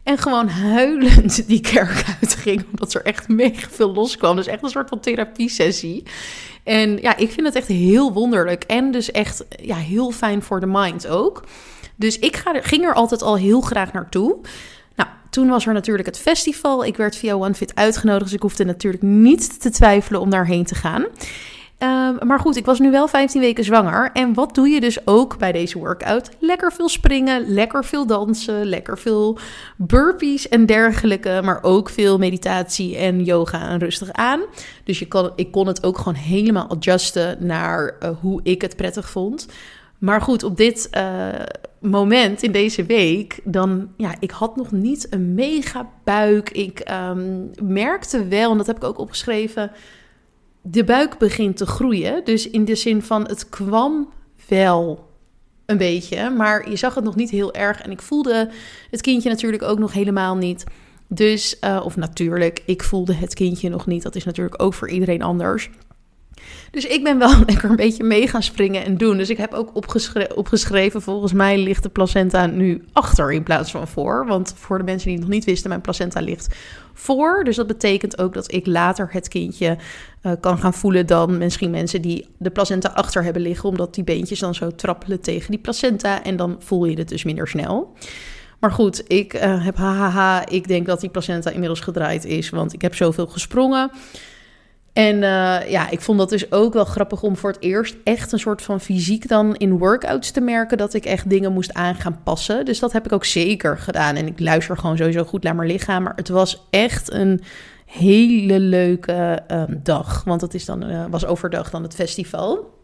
En 0.09 0.19
gewoon 0.19 0.49
huilend 0.49 1.47
die 1.49 1.61
kerk 1.61 2.05
uitging. 2.21 2.65
Omdat 2.71 2.95
er 2.95 3.03
echt 3.03 3.29
mega 3.29 3.69
veel 3.71 3.93
loskwam. 3.93 4.37
Dus 4.37 4.47
echt 4.47 4.63
een 4.63 4.69
soort 4.69 4.89
van 4.89 5.01
therapie-sessie. 5.01 6.03
En 6.63 6.97
ja, 6.97 7.17
ik 7.17 7.31
vind 7.31 7.47
het 7.47 7.57
echt 7.57 7.67
heel 7.67 8.13
wonderlijk. 8.13 8.63
En 8.63 8.91
dus 8.91 9.11
echt 9.11 9.45
ja, 9.63 9.77
heel 9.77 10.11
fijn 10.11 10.43
voor 10.43 10.61
de 10.61 10.67
mind 10.67 11.07
ook. 11.07 11.45
Dus 11.97 12.19
ik 12.19 12.37
ga 12.37 12.55
er, 12.55 12.65
ging 12.65 12.85
er 12.85 12.95
altijd 12.95 13.23
al 13.23 13.37
heel 13.37 13.61
graag 13.61 13.93
naartoe. 13.93 14.37
Nou, 14.97 15.09
toen 15.31 15.49
was 15.49 15.67
er 15.67 15.73
natuurlijk 15.73 16.09
het 16.09 16.19
festival. 16.19 16.85
Ik 16.85 16.97
werd 16.97 17.17
via 17.17 17.35
OneFit 17.35 17.75
uitgenodigd. 17.75 18.25
Dus 18.25 18.35
ik 18.35 18.43
hoefde 18.43 18.65
natuurlijk 18.65 19.03
niet 19.03 19.61
te 19.61 19.71
twijfelen 19.71 20.21
om 20.21 20.31
daarheen 20.31 20.65
te 20.65 20.75
gaan. 20.75 21.07
Ehm, 21.79 22.27
maar 22.27 22.41
goed, 22.41 22.57
ik 22.57 22.65
was 22.65 22.79
nu 22.79 22.91
wel 22.91 23.09
15 23.09 23.41
weken 23.41 23.65
zwanger. 23.65 24.11
En 24.13 24.35
wat 24.35 24.55
doe 24.55 24.69
je 24.69 24.81
dus 24.81 25.07
ook 25.07 25.39
bij 25.39 25.53
deze 25.53 25.79
workout? 25.79 26.31
Lekker 26.39 26.73
veel 26.73 26.89
springen, 26.89 27.49
lekker 27.49 27.85
veel 27.85 28.07
dansen, 28.07 28.65
lekker 28.65 28.99
veel 28.99 29.39
burpees 29.77 30.49
en 30.49 30.67
dergelijke. 30.67 31.41
Maar 31.45 31.59
ook 31.63 31.91
veel 31.91 32.19
meditatie 32.19 32.97
en 32.97 33.25
yoga 33.25 33.69
en 33.69 33.79
rustig 33.79 34.13
aan. 34.13 34.41
Dus 34.85 34.99
je 34.99 35.07
kan, 35.07 35.33
ik 35.37 35.51
kon 35.51 35.67
het 35.67 35.85
ook 35.85 35.99
gewoon 35.99 36.15
helemaal 36.15 36.69
adjusten 36.69 37.47
naar 37.47 37.97
uh, 38.03 38.11
hoe 38.21 38.41
ik 38.43 38.63
het 38.63 38.77
prettig 38.77 39.11
vond. 39.11 39.47
Maar 39.99 40.21
goed, 40.21 40.43
op 40.43 40.57
dit 40.57 40.89
uh, 40.97 41.29
moment 41.81 42.43
in 42.43 42.53
deze 42.53 42.85
week, 42.85 43.41
dan 43.45 43.89
ja, 43.97 44.15
ik 44.21 44.31
had 44.31 44.57
nog 44.57 44.73
niet 44.73 45.07
een 45.11 45.35
mega 45.35 45.91
buik. 46.05 46.51
Ik 46.51 46.91
um, 47.11 47.51
merkte 47.63 48.29
wel, 48.29 48.51
en 48.51 48.57
dat 48.57 48.67
heb 48.67 48.77
ik 48.77 48.85
ook 48.85 48.99
opgeschreven 48.99 49.71
de 50.63 50.85
buik 50.85 51.19
begint 51.19 51.57
te 51.57 51.67
groeien. 51.67 52.25
Dus 52.25 52.51
in 52.51 52.65
de 52.65 52.75
zin 52.75 53.03
van 53.03 53.27
het 53.27 53.49
kwam 53.49 54.09
wel 54.49 55.07
een 55.67 55.79
beetje, 55.79 56.31
maar 56.31 56.71
je 56.71 56.77
zag 56.77 56.95
het 56.95 57.05
nog 57.05 57.17
niet 57.17 57.31
heel 57.31 57.55
erg. 57.55 57.83
En 57.83 57.91
ik 57.91 58.03
voelde 58.03 58.51
het 58.91 59.01
kindje 59.01 59.29
natuurlijk 59.29 59.63
ook 59.63 59.79
nog 59.79 59.93
helemaal 59.93 60.37
niet. 60.37 60.65
Dus, 61.09 61.57
uh, 61.65 61.81
of 61.85 61.97
natuurlijk, 61.97 62.63
ik 62.67 62.83
voelde 62.83 63.15
het 63.15 63.35
kindje 63.35 63.69
nog 63.69 63.87
niet. 63.87 64.03
Dat 64.03 64.15
is 64.15 64.25
natuurlijk 64.25 64.63
ook 64.63 64.75
voor 64.75 64.91
iedereen 64.91 65.23
anders. 65.23 65.71
Dus 66.71 66.87
ik 66.87 67.05
ben 67.05 67.19
wel 67.19 67.39
lekker 67.47 67.71
een 67.71 67.77
beetje 67.77 68.05
mee 68.05 68.29
gaan 68.29 68.43
springen 68.43 68.85
en 68.85 68.97
doen. 68.97 69.17
Dus 69.17 69.31
ik 69.31 69.37
heb 69.37 69.53
ook 69.53 69.71
opgeschreven, 70.35 71.03
volgens 71.03 71.33
mij 71.33 71.59
ligt 71.59 71.83
de 71.83 71.89
placenta 71.89 72.47
nu 72.47 72.85
achter 72.93 73.33
in 73.33 73.43
plaats 73.43 73.71
van 73.71 73.89
voor. 73.89 74.27
Want 74.27 74.55
voor 74.57 74.79
de 74.79 74.85
mensen 74.85 75.09
die 75.09 75.17
het 75.17 75.27
nog 75.27 75.35
niet 75.35 75.45
wisten, 75.45 75.69
mijn 75.69 75.81
placenta 75.81 76.21
ligt 76.21 76.57
voor. 76.95 77.45
Dus 77.45 77.57
dat 77.57 77.67
betekent 77.67 78.19
ook 78.19 78.35
dat 78.35 78.53
ik 78.53 78.67
later 78.67 79.09
het 79.11 79.29
kindje 79.29 79.77
uh, 80.23 80.33
kan 80.41 80.59
gaan 80.59 80.75
voelen 80.75 81.07
dan 81.07 81.39
misschien 81.39 81.71
mensen 81.71 82.03
die 82.03 82.27
de 82.39 82.51
placenta 82.51 82.89
achter 82.89 83.25
hebben 83.25 83.43
liggen. 83.43 83.69
Omdat 83.69 83.95
die 83.95 84.05
beentjes 84.05 84.39
dan 84.39 84.55
zo 84.55 84.75
trappelen 84.75 85.21
tegen 85.21 85.51
die 85.51 85.61
placenta 85.61 86.25
en 86.25 86.37
dan 86.37 86.57
voel 86.59 86.85
je 86.85 86.99
het 86.99 87.09
dus 87.09 87.25
minder 87.25 87.49
snel. 87.49 87.93
Maar 88.61 88.73
goed, 88.73 89.05
ik 89.07 89.35
uh, 89.35 89.65
heb 89.65 89.77
hahaha, 89.77 90.49
ik 90.49 90.69
denk 90.69 90.87
dat 90.87 91.01
die 91.01 91.11
placenta 91.11 91.51
inmiddels 91.51 91.81
gedraaid 91.81 92.25
is, 92.25 92.51
want 92.51 92.73
ik 92.73 92.83
heb 92.83 92.95
zoveel 92.95 93.27
gesprongen. 93.27 93.91
En 94.99 95.15
uh, 95.15 95.71
ja, 95.71 95.91
ik 95.91 96.01
vond 96.01 96.19
dat 96.19 96.29
dus 96.29 96.53
ook 96.53 96.73
wel 96.73 96.85
grappig 96.85 97.23
om 97.23 97.37
voor 97.37 97.51
het 97.51 97.61
eerst 97.61 97.97
echt 98.05 98.33
een 98.33 98.39
soort 98.39 98.63
van 98.63 98.81
fysiek 98.81 99.29
dan 99.29 99.57
in 99.57 99.79
workouts 99.79 100.31
te 100.31 100.41
merken 100.41 100.79
dat 100.79 100.95
ik 100.95 101.05
echt 101.05 101.31
dingen 101.31 101.53
moest 101.53 101.75
aan 101.75 101.95
gaan 101.95 102.21
passen. 102.23 102.65
Dus 102.65 102.79
dat 102.79 102.93
heb 102.93 103.05
ik 103.05 103.13
ook 103.13 103.25
zeker 103.25 103.79
gedaan. 103.79 104.17
En 104.17 104.27
ik 104.27 104.41
luister 104.41 104.77
gewoon 104.77 104.97
sowieso 104.97 105.25
goed 105.25 105.43
naar 105.43 105.55
mijn 105.55 105.69
lichaam. 105.69 106.03
Maar 106.03 106.13
het 106.17 106.29
was 106.29 106.67
echt 106.71 107.13
een 107.13 107.41
hele 107.85 108.61
leuke 108.61 109.43
um, 109.51 109.81
dag. 109.83 110.25
Want 110.25 110.41
het 110.41 110.55
is 110.55 110.65
dan, 110.65 110.91
uh, 110.91 111.05
was 111.11 111.27
overdag 111.27 111.71
dan 111.71 111.83
het 111.83 111.95
festival. 111.95 112.75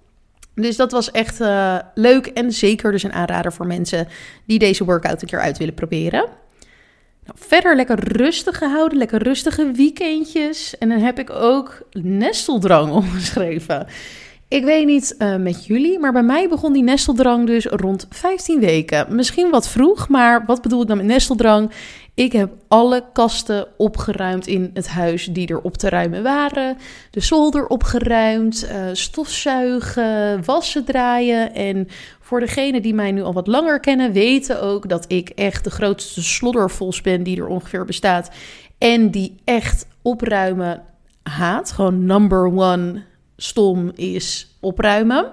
Dus 0.54 0.76
dat 0.76 0.92
was 0.92 1.10
echt 1.10 1.40
uh, 1.40 1.78
leuk 1.94 2.26
en 2.26 2.52
zeker 2.52 2.92
dus 2.92 3.02
een 3.02 3.12
aanrader 3.12 3.52
voor 3.52 3.66
mensen 3.66 4.08
die 4.46 4.58
deze 4.58 4.84
workout 4.84 5.22
een 5.22 5.28
keer 5.28 5.40
uit 5.40 5.58
willen 5.58 5.74
proberen. 5.74 6.28
Nou, 7.24 7.38
verder 7.38 7.76
lekker 7.76 7.98
rustig 8.16 8.58
gehouden, 8.58 8.98
lekker 8.98 9.22
rustige 9.22 9.70
weekendjes. 9.70 10.78
En 10.78 10.88
dan 10.88 10.98
heb 10.98 11.18
ik 11.18 11.30
ook 11.30 11.82
nesteldrang 11.92 12.92
omgeschreven. 13.02 13.86
Ik 14.48 14.64
weet 14.64 14.86
niet 14.86 15.14
uh, 15.18 15.36
met 15.36 15.66
jullie, 15.66 15.98
maar 15.98 16.12
bij 16.12 16.22
mij 16.22 16.48
begon 16.48 16.72
die 16.72 16.82
nesteldrang 16.82 17.46
dus 17.46 17.66
rond 17.66 18.06
15 18.10 18.60
weken. 18.60 19.14
Misschien 19.14 19.50
wat 19.50 19.68
vroeg, 19.68 20.08
maar 20.08 20.44
wat 20.46 20.62
bedoel 20.62 20.82
ik 20.82 20.88
dan 20.88 20.96
met 20.96 21.06
nesteldrang? 21.06 21.70
Ik 22.14 22.32
heb 22.32 22.52
alle 22.68 23.04
kasten 23.12 23.66
opgeruimd 23.76 24.46
in 24.46 24.70
het 24.74 24.88
huis 24.88 25.24
die 25.24 25.48
er 25.48 25.60
op 25.60 25.76
te 25.76 25.88
ruimen 25.88 26.22
waren. 26.22 26.76
De 27.10 27.20
zolder 27.20 27.66
opgeruimd, 27.66 28.68
uh, 28.70 28.86
stofzuigen, 28.92 30.44
wassen 30.44 30.84
draaien. 30.84 31.54
En 31.54 31.88
voor 32.20 32.40
degenen 32.40 32.82
die 32.82 32.94
mij 32.94 33.12
nu 33.12 33.22
al 33.22 33.32
wat 33.32 33.46
langer 33.46 33.80
kennen, 33.80 34.12
weten 34.12 34.62
ook 34.62 34.88
dat 34.88 35.04
ik 35.08 35.28
echt 35.28 35.64
de 35.64 35.70
grootste 35.70 36.22
sloddervos 36.22 37.00
ben 37.00 37.22
die 37.22 37.38
er 37.38 37.46
ongeveer 37.46 37.84
bestaat. 37.84 38.30
En 38.78 39.10
die 39.10 39.36
echt 39.44 39.86
opruimen 40.02 40.82
haat. 41.22 41.72
Gewoon 41.72 42.04
number 42.06 42.44
one 42.44 43.02
stom 43.36 43.90
is 43.94 44.56
opruimen. 44.60 45.26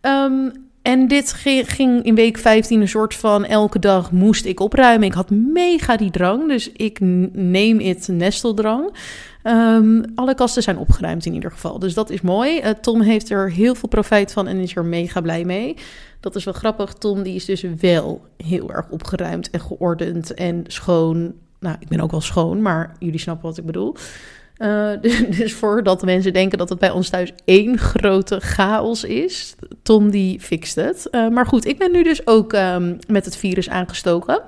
Um, 0.00 0.63
en 0.84 1.08
dit 1.08 1.32
ging 1.66 2.02
in 2.02 2.14
week 2.14 2.38
15 2.38 2.80
een 2.80 2.88
soort 2.88 3.14
van 3.14 3.44
elke 3.44 3.78
dag 3.78 4.12
moest 4.12 4.44
ik 4.44 4.60
opruimen. 4.60 5.06
Ik 5.06 5.14
had 5.14 5.30
mega 5.30 5.96
die 5.96 6.10
drang, 6.10 6.48
dus 6.48 6.72
ik 6.72 6.98
neem 7.32 7.80
het 7.80 8.08
nesteldrang. 8.08 8.96
Um, 9.42 10.04
alle 10.14 10.34
kasten 10.34 10.62
zijn 10.62 10.78
opgeruimd 10.78 11.26
in 11.26 11.34
ieder 11.34 11.50
geval, 11.50 11.78
dus 11.78 11.94
dat 11.94 12.10
is 12.10 12.20
mooi. 12.20 12.60
Uh, 12.60 12.68
Tom 12.68 13.00
heeft 13.00 13.30
er 13.30 13.50
heel 13.50 13.74
veel 13.74 13.88
profijt 13.88 14.32
van 14.32 14.48
en 14.48 14.56
is 14.56 14.76
er 14.76 14.84
mega 14.84 15.20
blij 15.20 15.44
mee. 15.44 15.76
Dat 16.20 16.36
is 16.36 16.44
wel 16.44 16.54
grappig. 16.54 16.92
Tom 16.92 17.22
die 17.22 17.34
is 17.34 17.44
dus 17.44 17.64
wel 17.80 18.24
heel 18.36 18.72
erg 18.72 18.88
opgeruimd 18.90 19.50
en 19.50 19.60
geordend 19.60 20.34
en 20.34 20.64
schoon. 20.66 21.34
Nou, 21.60 21.76
ik 21.80 21.88
ben 21.88 22.00
ook 22.00 22.10
wel 22.10 22.20
schoon, 22.20 22.62
maar 22.62 22.96
jullie 22.98 23.20
snappen 23.20 23.48
wat 23.48 23.58
ik 23.58 23.66
bedoel. 23.66 23.96
Uh, 24.58 24.90
dus, 25.38 25.54
voordat 25.54 26.04
mensen 26.04 26.32
denken 26.32 26.58
dat 26.58 26.68
het 26.68 26.78
bij 26.78 26.90
ons 26.90 27.08
thuis 27.08 27.32
één 27.44 27.78
grote 27.78 28.40
chaos 28.40 29.04
is, 29.04 29.54
Tom 29.82 30.10
die 30.10 30.40
fixt 30.40 30.74
het. 30.74 31.08
Uh, 31.10 31.28
maar 31.28 31.46
goed, 31.46 31.66
ik 31.66 31.78
ben 31.78 31.92
nu 31.92 32.02
dus 32.02 32.26
ook 32.26 32.52
um, 32.52 32.98
met 33.06 33.24
het 33.24 33.36
virus 33.36 33.68
aangestoken. 33.68 34.42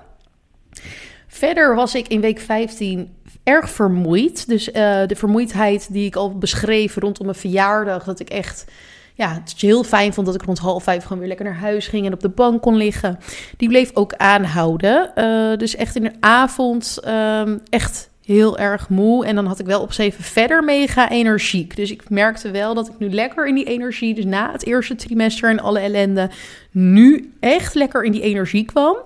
Verder 1.26 1.75
was 1.75 1.94
ik 1.94 2.08
in 2.08 2.20
week 2.20 2.40
15 2.40 3.14
erg 3.42 3.70
vermoeid. 3.70 4.48
Dus 4.48 4.68
uh, 4.68 4.72
de 5.06 5.16
vermoeidheid 5.16 5.92
die 5.92 6.06
ik 6.06 6.16
al 6.16 6.38
beschreef 6.38 6.96
rondom 6.96 7.26
mijn 7.26 7.38
verjaardag, 7.38 8.04
dat 8.04 8.20
ik 8.20 8.28
echt 8.28 8.64
ja, 9.14 9.32
het 9.34 9.54
heel 9.56 9.84
fijn 9.84 10.14
vond 10.14 10.26
dat 10.26 10.34
ik 10.34 10.42
rond 10.42 10.58
half 10.58 10.82
vijf 10.82 11.02
gewoon 11.02 11.18
weer 11.18 11.28
lekker 11.28 11.46
naar 11.46 11.58
huis 11.58 11.86
ging 11.86 12.06
en 12.06 12.12
op 12.12 12.20
de 12.20 12.28
bank 12.28 12.62
kon 12.62 12.76
liggen. 12.76 13.18
Die 13.56 13.68
bleef 13.68 13.90
ook 13.94 14.14
aanhouden. 14.14 15.10
Dus 15.58 15.76
echt 15.76 15.96
in 15.96 16.02
de 16.02 16.12
avond 16.20 17.00
um, 17.06 17.60
echt 17.68 18.10
heel 18.26 18.59
erg 18.59 18.88
moe. 18.88 19.26
En 19.26 19.35
dan 19.35 19.47
had 19.47 19.59
ik 19.59 19.66
wel 19.66 19.80
op 19.80 19.92
zeven 19.92 20.25
verder 20.25 20.64
mega 20.64 21.11
energiek. 21.11 21.76
Dus 21.76 21.90
ik 21.90 22.11
merkte 22.11 22.50
wel 22.50 22.75
dat 22.75 22.88
ik 22.88 22.99
nu 22.99 23.11
lekker 23.11 23.47
in 23.47 23.54
die 23.54 23.64
energie, 23.64 24.14
dus 24.14 24.25
na 24.25 24.52
het 24.52 24.66
eerste 24.66 24.95
trimester 24.95 25.50
en 25.50 25.61
alle 25.61 25.78
ellende, 25.78 26.30
nu 26.71 27.33
echt 27.40 27.75
lekker 27.75 28.04
in 28.04 28.12
die 28.12 28.23
energie 28.23 28.64
kwam. 28.64 28.97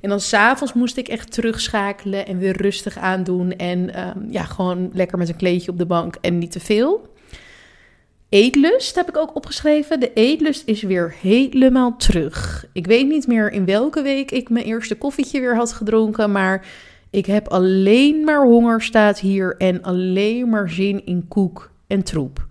En 0.00 0.08
dan 0.08 0.20
s'avonds 0.20 0.72
moest 0.72 0.96
ik 0.96 1.08
echt 1.08 1.32
terugschakelen 1.32 2.26
en 2.26 2.38
weer 2.38 2.56
rustig 2.56 2.98
aandoen. 2.98 3.56
En 3.56 4.08
um, 4.08 4.26
ja, 4.30 4.42
gewoon 4.42 4.90
lekker 4.92 5.18
met 5.18 5.28
een 5.28 5.36
kleedje 5.36 5.70
op 5.70 5.78
de 5.78 5.86
bank 5.86 6.16
en 6.20 6.38
niet 6.38 6.52
te 6.52 6.60
veel. 6.60 7.16
Eetlust 8.28 8.94
heb 8.94 9.08
ik 9.08 9.16
ook 9.16 9.36
opgeschreven. 9.36 10.00
De 10.00 10.12
eetlust 10.12 10.62
is 10.66 10.82
weer 10.82 11.14
helemaal 11.20 11.96
terug. 11.96 12.66
Ik 12.72 12.86
weet 12.86 13.08
niet 13.08 13.26
meer 13.26 13.52
in 13.52 13.64
welke 13.64 14.02
week 14.02 14.30
ik 14.30 14.50
mijn 14.50 14.64
eerste 14.64 14.94
koffietje 14.94 15.40
weer 15.40 15.56
had 15.56 15.72
gedronken, 15.72 16.32
maar 16.32 16.66
ik 17.10 17.26
heb 17.26 17.48
alleen 17.48 18.24
maar 18.24 18.44
honger 18.44 18.82
staat 18.82 19.18
hier 19.20 19.54
en 19.56 19.82
alleen 19.82 20.48
maar 20.48 20.70
zin 20.70 21.06
in 21.06 21.28
koek 21.28 21.70
en 21.86 22.02
troep. 22.02 22.46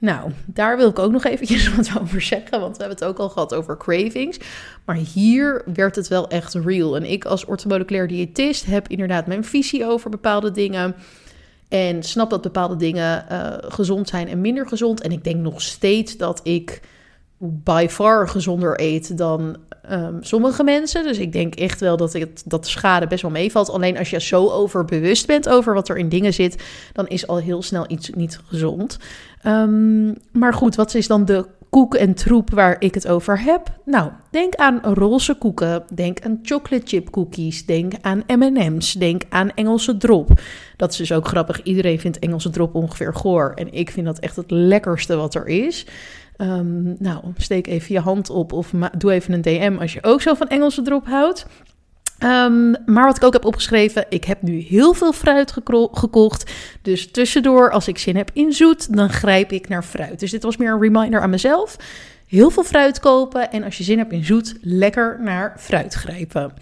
Nou, 0.00 0.30
daar 0.46 0.76
wil 0.76 0.88
ik 0.88 0.98
ook 0.98 1.12
nog 1.12 1.24
eventjes 1.24 1.68
wat 1.76 1.90
over 2.00 2.20
zeggen, 2.20 2.60
want 2.60 2.76
we 2.76 2.82
hebben 2.82 2.98
het 2.98 3.08
ook 3.08 3.18
al 3.18 3.28
gehad 3.28 3.54
over 3.54 3.76
cravings. 3.76 4.38
Maar 4.84 4.96
hier 4.96 5.62
werd 5.74 5.96
het 5.96 6.08
wel 6.08 6.28
echt 6.28 6.54
real. 6.54 6.96
En 6.96 7.10
ik 7.10 7.24
als 7.24 7.44
orthomoleculair 7.44 8.08
diëtist 8.08 8.66
heb 8.66 8.88
inderdaad 8.88 9.26
mijn 9.26 9.44
visie 9.44 9.86
over 9.86 10.10
bepaalde 10.10 10.50
dingen. 10.50 10.94
En 11.68 12.02
snap 12.02 12.30
dat 12.30 12.42
bepaalde 12.42 12.76
dingen 12.76 13.24
uh, 13.32 13.52
gezond 13.58 14.08
zijn 14.08 14.28
en 14.28 14.40
minder 14.40 14.68
gezond. 14.68 15.00
En 15.00 15.12
ik 15.12 15.24
denk 15.24 15.36
nog 15.36 15.62
steeds 15.62 16.16
dat 16.16 16.40
ik 16.42 16.80
by 17.38 17.86
far 17.90 18.28
gezonder 18.28 18.80
eet 18.80 19.18
dan 19.18 19.56
um, 19.90 20.18
sommige 20.20 20.64
mensen. 20.64 21.02
Dus 21.02 21.18
ik 21.18 21.32
denk 21.32 21.54
echt 21.54 21.80
wel 21.80 21.96
dat, 21.96 22.12
het, 22.12 22.42
dat 22.46 22.64
de 22.64 22.70
schade 22.70 23.06
best 23.06 23.22
wel 23.22 23.30
meevalt. 23.30 23.70
Alleen 23.70 23.98
als 23.98 24.10
je 24.10 24.20
zo 24.20 24.48
overbewust 24.48 25.26
bent 25.26 25.48
over 25.48 25.74
wat 25.74 25.88
er 25.88 25.98
in 25.98 26.08
dingen 26.08 26.34
zit, 26.34 26.62
dan 26.92 27.06
is 27.06 27.26
al 27.26 27.38
heel 27.38 27.62
snel 27.62 27.84
iets 27.88 28.10
niet 28.10 28.40
gezond. 28.46 28.98
Um, 29.46 30.16
maar 30.32 30.54
goed, 30.54 30.74
wat 30.74 30.94
is 30.94 31.06
dan 31.06 31.24
de 31.24 31.46
koek 31.70 31.94
en 31.94 32.14
troep 32.14 32.50
waar 32.50 32.76
ik 32.78 32.94
het 32.94 33.08
over 33.08 33.40
heb? 33.40 33.78
Nou, 33.84 34.10
denk 34.30 34.54
aan 34.54 34.80
roze 34.82 35.34
koeken, 35.34 35.84
denk 35.94 36.20
aan 36.20 36.38
chocolate 36.42 36.86
chip 36.86 37.10
cookies, 37.10 37.66
denk 37.66 37.92
aan 38.00 38.22
M&M's, 38.26 38.92
denk 38.92 39.22
aan 39.28 39.50
Engelse 39.54 39.96
drop. 39.96 40.40
Dat 40.76 40.90
is 40.90 40.96
dus 40.96 41.12
ook 41.12 41.28
grappig. 41.28 41.62
Iedereen 41.62 42.00
vindt 42.00 42.18
Engelse 42.18 42.50
drop 42.50 42.74
ongeveer 42.74 43.14
goor 43.14 43.52
en 43.54 43.72
ik 43.72 43.90
vind 43.90 44.06
dat 44.06 44.18
echt 44.18 44.36
het 44.36 44.50
lekkerste 44.50 45.16
wat 45.16 45.34
er 45.34 45.46
is. 45.46 45.86
Um, 46.40 46.96
nou, 46.98 47.24
steek 47.36 47.66
even 47.66 47.94
je 47.94 48.00
hand 48.00 48.30
op 48.30 48.52
of 48.52 48.70
doe 48.98 49.12
even 49.12 49.32
een 49.32 49.42
DM 49.42 49.76
als 49.80 49.92
je 49.92 50.02
ook 50.02 50.22
zo 50.22 50.34
van 50.34 50.48
Engelse 50.48 50.82
drop 50.82 51.06
houdt. 51.06 51.46
Ehm, 52.18 52.70
maar 52.86 53.06
wat 53.06 53.16
ik 53.16 53.24
ook 53.24 53.32
heb 53.32 53.44
opgeschreven, 53.44 54.06
ik 54.08 54.24
heb 54.24 54.42
nu 54.42 54.58
heel 54.58 54.94
veel 54.94 55.12
fruit 55.12 55.54
gekocht. 55.92 56.52
Dus 56.82 57.10
tussendoor, 57.10 57.70
als 57.70 57.88
ik 57.88 57.98
zin 57.98 58.16
heb 58.16 58.30
in 58.32 58.52
zoet, 58.52 58.96
dan 58.96 59.10
grijp 59.10 59.52
ik 59.52 59.68
naar 59.68 59.82
fruit. 59.82 60.20
Dus 60.20 60.30
dit 60.30 60.42
was 60.42 60.56
meer 60.56 60.72
een 60.72 60.80
reminder 60.80 61.20
aan 61.20 61.30
mezelf. 61.30 61.76
Heel 62.26 62.50
veel 62.50 62.64
fruit 62.64 63.00
kopen 63.00 63.50
en 63.50 63.62
als 63.62 63.78
je 63.78 63.84
zin 63.84 63.98
hebt 63.98 64.12
in 64.12 64.24
zoet, 64.24 64.54
lekker 64.60 65.18
naar 65.20 65.54
fruit 65.58 65.94
grijpen. 65.94 66.52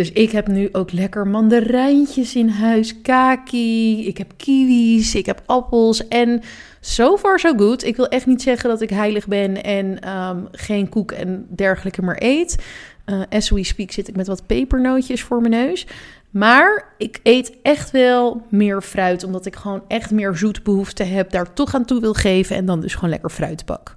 Dus 0.00 0.12
ik 0.12 0.30
heb 0.30 0.46
nu 0.46 0.68
ook 0.72 0.92
lekker 0.92 1.26
mandarijntjes 1.26 2.34
in 2.34 2.48
huis, 2.48 3.00
kaki, 3.02 4.06
ik 4.06 4.18
heb 4.18 4.32
kiwis, 4.36 5.14
ik 5.14 5.26
heb 5.26 5.42
appels 5.46 6.08
en 6.08 6.42
so 6.80 7.16
far 7.16 7.38
so 7.38 7.54
good. 7.56 7.84
Ik 7.84 7.96
wil 7.96 8.08
echt 8.08 8.26
niet 8.26 8.42
zeggen 8.42 8.68
dat 8.68 8.80
ik 8.80 8.90
heilig 8.90 9.26
ben 9.26 9.62
en 9.62 10.00
ehm, 10.00 10.38
geen 10.52 10.88
koek 10.88 11.12
en 11.12 11.46
dergelijke 11.48 12.02
meer 12.02 12.22
eet. 12.22 12.56
Uh, 13.06 13.22
as 13.28 13.50
we 13.50 13.64
speak 13.64 13.90
zit 13.90 14.08
ik 14.08 14.16
met 14.16 14.26
wat 14.26 14.46
pepernootjes 14.46 15.22
voor 15.22 15.40
mijn 15.40 15.66
neus. 15.66 15.86
Maar 16.30 16.94
ik 16.98 17.20
eet 17.22 17.56
echt 17.62 17.90
wel 17.90 18.42
meer 18.50 18.82
fruit, 18.82 19.24
omdat 19.24 19.46
ik 19.46 19.56
gewoon 19.56 19.82
echt 19.88 20.10
meer 20.10 20.36
zoetbehoefte 20.36 21.04
heb, 21.04 21.30
daar 21.30 21.52
toch 21.52 21.74
aan 21.74 21.84
toe 21.84 22.00
wil 22.00 22.14
geven 22.14 22.56
en 22.56 22.64
dan 22.64 22.80
dus 22.80 22.94
gewoon 22.94 23.10
lekker 23.10 23.30
fruit 23.30 23.64
pak. 23.64 23.94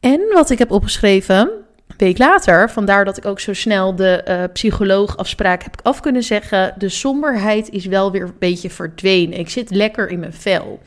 En 0.00 0.20
wat 0.32 0.50
ik 0.50 0.58
heb 0.58 0.70
opgeschreven, 0.70 1.50
week 1.96 2.18
later, 2.18 2.70
vandaar 2.70 3.04
dat 3.04 3.16
ik 3.16 3.26
ook 3.26 3.40
zo 3.40 3.52
snel 3.52 3.94
de 3.94 4.24
uh, 4.28 4.44
psycholoogafspraak 4.52 5.62
heb 5.62 5.80
af 5.82 6.00
kunnen 6.00 6.22
zeggen. 6.22 6.74
De 6.78 6.88
somberheid 6.88 7.70
is 7.70 7.86
wel 7.86 8.12
weer 8.12 8.22
een 8.22 8.34
beetje 8.38 8.70
verdwenen. 8.70 9.38
Ik 9.38 9.48
zit 9.48 9.70
lekker 9.70 10.08
in 10.08 10.18
mijn 10.18 10.32
vel. 10.32 10.80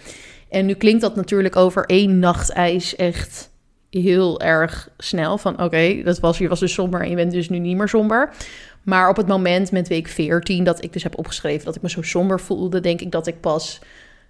En 0.50 0.66
nu 0.66 0.74
klinkt 0.74 1.02
dat 1.02 1.16
natuurlijk 1.16 1.56
over 1.56 1.86
één 1.86 2.20
nacht 2.20 2.50
ijs 2.50 2.96
echt 2.96 3.50
heel 3.90 4.42
erg 4.42 4.90
snel. 4.98 5.38
Van 5.38 5.64
oké, 5.64 6.02
dat 6.04 6.20
was, 6.20 6.38
je 6.38 6.48
was 6.48 6.60
dus 6.60 6.74
somber 6.74 7.02
en 7.02 7.10
je 7.10 7.16
bent 7.16 7.32
dus 7.32 7.50
nu 7.50 7.60
niet 7.60 7.78
meer 7.78 7.90
somber. 7.90 8.34
Maar 8.84 9.10
op 9.10 9.18
het 9.18 9.28
moment 9.28 9.72
met 9.72 9.88
week 9.88 10.08
14 10.08 10.64
dat 10.64 10.84
ik 10.84 10.94
dus 10.94 11.04
heb 11.04 11.18
opgeschreven 11.18 11.66
dat 11.66 11.76
ik 11.76 11.82
me 11.82 11.90
zo 11.90 12.02
somber 12.02 12.40
voelde, 12.40 12.80
denk 12.80 13.02
ik 13.02 13.12
dat 13.12 13.28
ik 13.28 13.40
pas, 13.40 13.80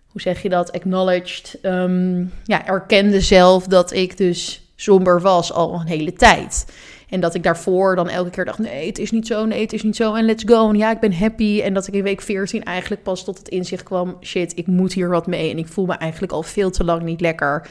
hoe 0.07 0.21
zeg 0.21 0.41
je 0.41 0.49
dat, 0.49 0.71
acknowledged, 0.71 1.59
um, 1.61 2.31
ja, 2.43 2.67
erkende 2.67 3.21
zelf 3.21 3.67
dat 3.67 3.93
ik 3.93 4.17
dus 4.17 4.60
somber 4.81 5.21
was 5.21 5.53
al 5.53 5.73
een 5.73 5.87
hele 5.87 6.13
tijd. 6.13 6.65
En 7.09 7.19
dat 7.19 7.35
ik 7.35 7.43
daarvoor 7.43 7.95
dan 7.95 8.09
elke 8.09 8.29
keer 8.29 8.45
dacht: 8.45 8.59
nee, 8.59 8.87
het 8.87 8.99
is 8.99 9.11
niet 9.11 9.27
zo, 9.27 9.45
nee, 9.45 9.61
het 9.61 9.73
is 9.73 9.83
niet 9.83 9.95
zo. 9.95 10.13
En 10.13 10.25
let's 10.25 10.43
go. 10.45 10.69
En 10.69 10.77
ja, 10.77 10.91
ik 10.91 10.99
ben 10.99 11.13
happy. 11.13 11.61
En 11.61 11.73
dat 11.73 11.87
ik 11.87 11.93
in 11.93 12.03
week 12.03 12.21
14 12.21 12.63
eigenlijk 12.63 13.03
pas 13.03 13.23
tot 13.23 13.37
het 13.37 13.49
inzicht 13.49 13.83
kwam: 13.83 14.17
shit, 14.21 14.57
ik 14.57 14.67
moet 14.67 14.93
hier 14.93 15.09
wat 15.09 15.27
mee. 15.27 15.51
En 15.51 15.57
ik 15.57 15.67
voel 15.67 15.85
me 15.85 15.93
eigenlijk 15.93 16.33
al 16.33 16.43
veel 16.43 16.71
te 16.71 16.83
lang 16.83 17.01
niet 17.01 17.21
lekker. 17.21 17.67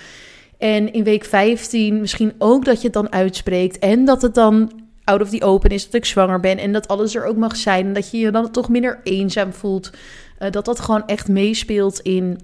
En 0.58 0.92
in 0.92 1.04
week 1.04 1.24
15 1.24 2.00
misschien 2.00 2.32
ook 2.38 2.64
dat 2.64 2.76
je 2.76 2.84
het 2.84 2.92
dan 2.92 3.12
uitspreekt. 3.12 3.78
En 3.78 4.04
dat 4.04 4.22
het 4.22 4.34
dan 4.34 4.72
out 5.04 5.20
of 5.20 5.30
the 5.30 5.44
open 5.44 5.70
is 5.70 5.84
dat 5.84 5.94
ik 5.94 6.04
zwanger 6.04 6.40
ben. 6.40 6.58
En 6.58 6.72
dat 6.72 6.88
alles 6.88 7.14
er 7.14 7.24
ook 7.24 7.36
mag 7.36 7.56
zijn. 7.56 7.86
En 7.86 7.92
dat 7.92 8.10
je 8.10 8.18
je 8.18 8.30
dan 8.30 8.50
toch 8.50 8.68
minder 8.68 9.00
eenzaam 9.04 9.52
voelt. 9.52 9.90
Uh, 10.38 10.50
dat 10.50 10.64
dat 10.64 10.80
gewoon 10.80 11.06
echt 11.06 11.28
meespeelt 11.28 12.00
in 12.00 12.38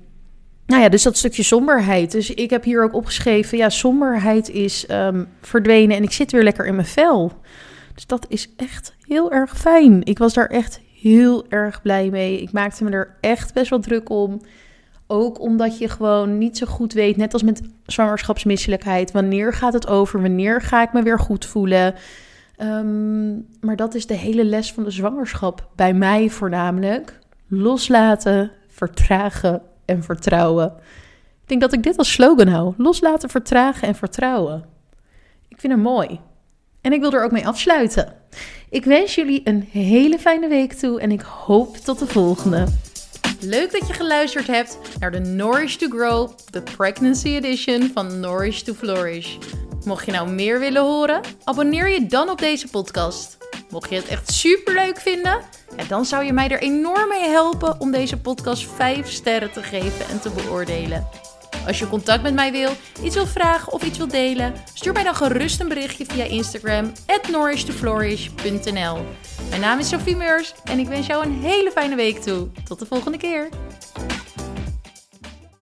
nou 0.66 0.82
ja, 0.82 0.88
dus 0.88 1.02
dat 1.02 1.16
stukje 1.16 1.42
somberheid. 1.42 2.12
Dus 2.12 2.30
ik 2.30 2.50
heb 2.50 2.64
hier 2.64 2.82
ook 2.84 2.94
opgeschreven, 2.94 3.58
ja, 3.58 3.68
somberheid 3.68 4.50
is 4.50 4.86
um, 4.90 5.28
verdwenen 5.40 5.96
en 5.96 6.02
ik 6.02 6.12
zit 6.12 6.32
weer 6.32 6.42
lekker 6.42 6.66
in 6.66 6.74
mijn 6.74 6.86
vel. 6.86 7.32
Dus 7.94 8.06
dat 8.06 8.26
is 8.28 8.48
echt 8.56 8.94
heel 9.06 9.32
erg 9.32 9.58
fijn. 9.58 10.04
Ik 10.04 10.18
was 10.18 10.34
daar 10.34 10.46
echt 10.46 10.80
heel 11.00 11.48
erg 11.48 11.82
blij 11.82 12.10
mee. 12.10 12.42
Ik 12.42 12.52
maakte 12.52 12.84
me 12.84 12.90
er 12.90 13.16
echt 13.20 13.54
best 13.54 13.70
wel 13.70 13.80
druk 13.80 14.10
om. 14.10 14.40
Ook 15.06 15.40
omdat 15.40 15.78
je 15.78 15.88
gewoon 15.88 16.38
niet 16.38 16.58
zo 16.58 16.66
goed 16.66 16.92
weet, 16.92 17.16
net 17.16 17.32
als 17.32 17.42
met 17.42 17.62
zwangerschapsmisselijkheid, 17.86 19.12
wanneer 19.12 19.52
gaat 19.52 19.72
het 19.72 19.86
over? 19.86 20.20
Wanneer 20.22 20.60
ga 20.60 20.82
ik 20.82 20.92
me 20.92 21.02
weer 21.02 21.18
goed 21.18 21.46
voelen? 21.46 21.94
Um, 22.58 23.46
maar 23.60 23.76
dat 23.76 23.94
is 23.94 24.06
de 24.06 24.14
hele 24.14 24.44
les 24.44 24.72
van 24.72 24.84
de 24.84 24.90
zwangerschap. 24.90 25.68
Bij 25.76 25.94
mij 25.94 26.30
voornamelijk. 26.30 27.18
Loslaten, 27.48 28.50
vertragen, 28.68 29.62
en 29.86 30.02
vertrouwen. 30.02 30.72
Ik 31.42 31.48
denk 31.48 31.60
dat 31.60 31.72
ik 31.72 31.82
dit 31.82 31.96
als 31.96 32.12
slogan 32.12 32.48
hou. 32.48 32.74
Loslaten, 32.76 33.28
vertragen 33.28 33.88
en 33.88 33.94
vertrouwen. 33.94 34.64
Ik 35.48 35.60
vind 35.60 35.72
hem 35.72 35.82
mooi. 35.82 36.20
En 36.80 36.92
ik 36.92 37.00
wil 37.00 37.12
er 37.12 37.24
ook 37.24 37.30
mee 37.30 37.46
afsluiten. 37.46 38.14
Ik 38.70 38.84
wens 38.84 39.14
jullie 39.14 39.40
een 39.44 39.68
hele 39.70 40.18
fijne 40.18 40.48
week 40.48 40.72
toe 40.72 41.00
en 41.00 41.10
ik 41.10 41.20
hoop 41.20 41.76
tot 41.76 41.98
de 41.98 42.06
volgende. 42.06 42.66
Leuk 43.40 43.72
dat 43.72 43.86
je 43.86 43.92
geluisterd 43.92 44.46
hebt 44.46 44.78
naar 45.00 45.10
de 45.10 45.18
Nourish 45.18 45.74
to 45.74 45.88
Grow, 45.88 46.30
de 46.50 46.62
Pregnancy 46.62 47.28
Edition 47.28 47.90
van 47.94 48.20
Nourish 48.20 48.60
to 48.60 48.72
Flourish. 48.72 49.36
Mocht 49.84 50.06
je 50.06 50.12
nou 50.12 50.30
meer 50.30 50.58
willen 50.58 50.82
horen, 50.82 51.20
abonneer 51.44 51.88
je 51.88 52.06
dan 52.06 52.30
op 52.30 52.38
deze 52.38 52.68
podcast. 52.68 53.35
Mocht 53.76 53.90
je 53.90 53.96
het 53.96 54.08
echt 54.08 54.32
super 54.32 54.74
leuk 54.74 55.00
vinden, 55.00 55.40
dan 55.88 56.04
zou 56.04 56.24
je 56.24 56.32
mij 56.32 56.48
er 56.48 56.60
enorm 56.60 57.08
mee 57.08 57.28
helpen 57.28 57.80
om 57.80 57.90
deze 57.90 58.16
podcast 58.16 58.66
5 58.74 59.10
sterren 59.10 59.52
te 59.52 59.62
geven 59.62 60.08
en 60.08 60.20
te 60.20 60.30
beoordelen. 60.30 61.08
Als 61.66 61.78
je 61.78 61.88
contact 61.88 62.22
met 62.22 62.34
mij 62.34 62.52
wil, 62.52 62.70
iets 63.02 63.14
wil 63.14 63.26
vragen 63.26 63.72
of 63.72 63.82
iets 63.82 63.98
wil 63.98 64.08
delen, 64.08 64.54
stuur 64.74 64.92
mij 64.92 65.02
dan 65.02 65.14
gerust 65.14 65.60
een 65.60 65.68
berichtje 65.68 66.04
via 66.04 66.24
Instagram 66.24 66.92
at 67.06 67.30
Mijn 69.48 69.60
naam 69.60 69.78
is 69.78 69.88
Sophie 69.88 70.16
Meurs 70.16 70.54
en 70.64 70.78
ik 70.78 70.86
wens 70.86 71.06
jou 71.06 71.24
een 71.24 71.42
hele 71.42 71.70
fijne 71.70 71.96
week 71.96 72.18
toe. 72.18 72.48
Tot 72.64 72.78
de 72.78 72.86
volgende 72.86 73.18
keer. 73.18 73.48